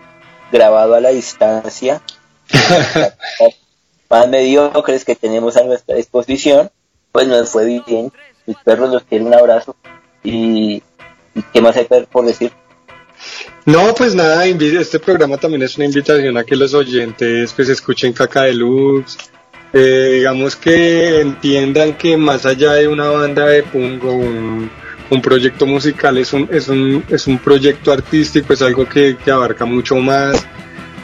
[0.50, 2.02] grabado a la distancia,
[4.08, 6.70] más mediocres que tenemos a nuestra disposición,
[7.12, 8.12] pues nos fue bien.
[8.46, 9.76] Mis perros los quieren un abrazo.
[10.22, 10.82] Y,
[11.34, 12.52] y ¿qué más hay por decir?
[13.66, 18.12] No, pues nada, este programa también es una invitación a que los oyentes pues escuchen
[18.12, 19.18] Caca Deluxe,
[19.72, 24.70] eh, digamos que entiendan que más allá de una banda de punk o un,
[25.22, 29.96] proyecto musical es un, es, un, es un proyecto artístico, es algo que abarca mucho
[29.96, 30.46] más,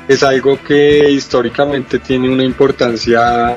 [0.08, 3.56] es algo que históricamente tiene una importancia,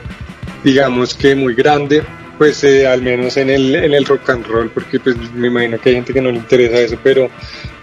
[0.63, 2.03] digamos que muy grande,
[2.37, 5.79] pues eh, al menos en el, en el rock and roll, porque pues me imagino
[5.79, 7.29] que hay gente que no le interesa eso, pero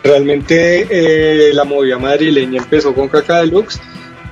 [0.02, 3.80] realmente eh, la movida madrileña empezó con Caca Deluxe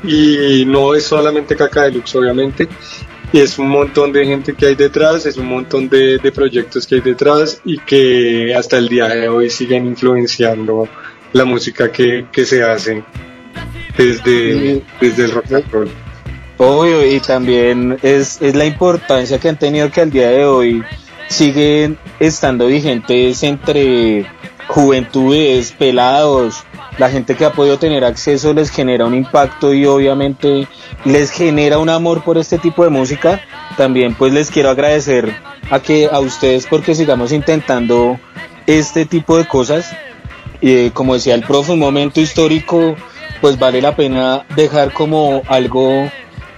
[0.04, 2.68] y no es solamente Caca Deluxe, obviamente,
[3.32, 6.86] y es un montón de gente que hay detrás, es un montón de, de proyectos
[6.86, 10.88] que hay detrás y que hasta el día de hoy siguen influenciando
[11.32, 13.02] la música que, que se hace
[13.96, 15.90] desde, desde el rock and roll.
[16.58, 20.82] Obvio, y también es, es la importancia que han tenido que al día de hoy
[21.28, 24.26] siguen estando vigentes entre
[24.68, 26.64] juventudes, pelados,
[26.98, 30.68] la gente que ha podido tener acceso les genera un impacto y obviamente
[31.04, 33.40] les genera un amor por este tipo de música.
[33.76, 35.34] También pues les quiero agradecer
[35.70, 38.20] a que a ustedes porque sigamos intentando
[38.66, 39.90] este tipo de cosas.
[40.60, 42.94] Y como decía el profe, un momento histórico
[43.42, 46.08] pues vale la pena dejar como algo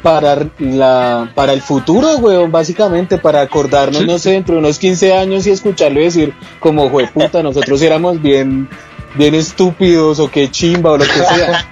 [0.02, 5.14] para la para el futuro, weón, básicamente para acordarnos, no sé, dentro de unos 15
[5.14, 8.68] años y escucharlo y decir como puta, nosotros éramos bien
[9.14, 11.64] bien estúpidos o qué chimba o lo que sea.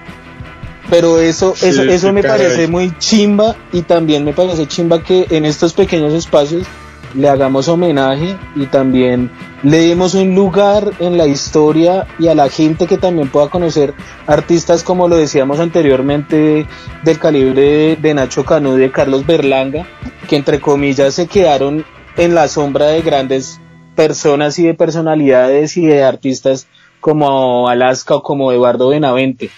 [0.89, 2.39] Pero eso Sí, eso eso sí, me caray.
[2.47, 6.65] parece muy chimba y también me parece chimba que en estos pequeños espacios
[7.13, 9.29] le hagamos homenaje y también
[9.61, 13.93] le demos un lugar en la historia y a la gente que también pueda conocer
[14.27, 16.65] artistas como lo decíamos anteriormente
[17.03, 19.85] del calibre de, Nacho Cano y de Carlos Berlanga,
[20.27, 21.85] que entre comillas se quedaron
[22.17, 23.59] en la sombra de grandes
[23.95, 26.67] personas y de personalidades y de artistas
[26.99, 29.49] como Alaska o como Eduardo Benavente.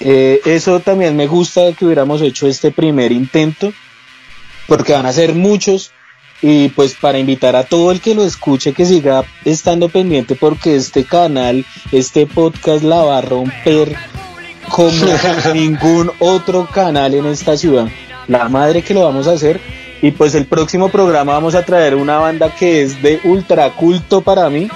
[0.00, 3.72] Eh, eso también me gusta que hubiéramos hecho este primer intento,
[4.66, 5.92] porque van a ser muchos
[6.42, 10.76] y pues para invitar a todo el que lo escuche que siga estando pendiente porque
[10.76, 13.96] este canal, este podcast la va a romper
[14.68, 15.06] como
[15.54, 17.88] ningún otro canal en esta ciudad.
[18.28, 19.60] La madre que lo vamos a hacer.
[20.02, 24.20] Y pues el próximo programa vamos a traer una banda que es de ultra culto
[24.20, 24.68] para mí.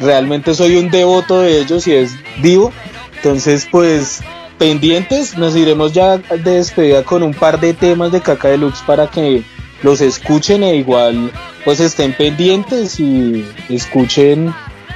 [0.00, 2.72] Realmente soy un devoto de ellos y es Divo.
[3.16, 4.20] Entonces pues
[4.58, 9.06] pendientes, nos iremos ya de despedida con un par de temas de Caca Deluxe para
[9.06, 9.42] que
[9.82, 11.30] los escuchen e igual
[11.64, 14.52] pues estén pendientes y escuchen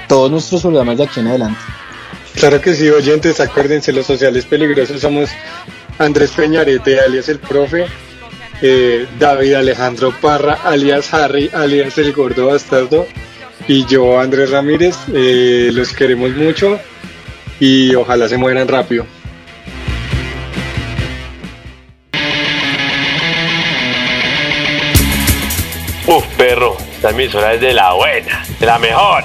[0.09, 1.61] todos nuestros programas de aquí en adelante.
[2.35, 5.31] Claro que sí, oyentes, acuérdense, los sociales peligrosos somos
[5.99, 7.87] Andrés Peñarete, alias el profe,
[8.63, 13.07] eh, David Alejandro Parra, alias Harry, alias el gordo bastardo,
[13.69, 14.97] y yo, Andrés Ramírez.
[15.15, 16.79] Eh, los queremos mucho
[17.61, 19.07] y ojalá se mueran rápido.
[26.15, 29.25] Uf, perro, esta emisora es de la buena, de la mejor.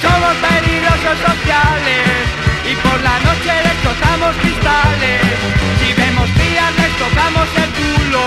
[0.00, 2.08] Somos peligrosos sociales
[2.64, 3.76] y por la noche les
[4.40, 5.20] cristales.
[5.78, 8.24] Si vemos tías les tocamos el culo,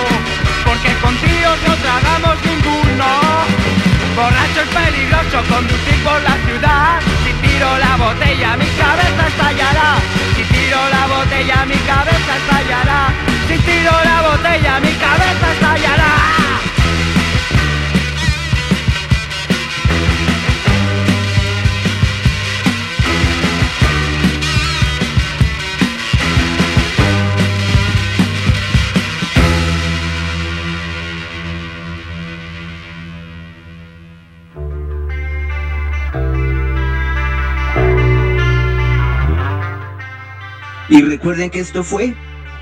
[0.63, 3.09] porque con tíos no tragamos ninguno.
[4.16, 7.01] Borracho es peligroso conducir por la ciudad.
[7.26, 9.89] Si tiro la botella mi cabeza estallará.
[10.38, 13.09] Si tiro la botella mi cabeza estallará.
[13.47, 16.45] Si tiro la botella mi cabeza estallará.
[41.26, 42.15] Recuerden que esto fue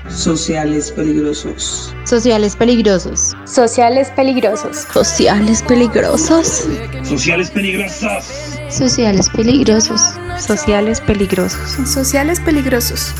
[0.08, 1.94] Sociales peligrosos.
[2.04, 3.36] Sociales peligrosos.
[3.44, 4.86] Sociales peligrosos.
[4.94, 6.66] Sociales peligrosos.
[7.02, 8.24] Sociales peligrosos.
[8.70, 10.00] Sociales peligrosos.
[10.38, 11.76] Sociales peligrosos.
[11.86, 13.14] Sociales peligrosos.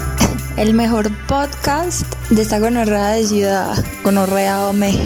[0.57, 3.85] El mejor podcast de esta gonorrea de ciudad.
[4.03, 4.99] Gonorrea Ome.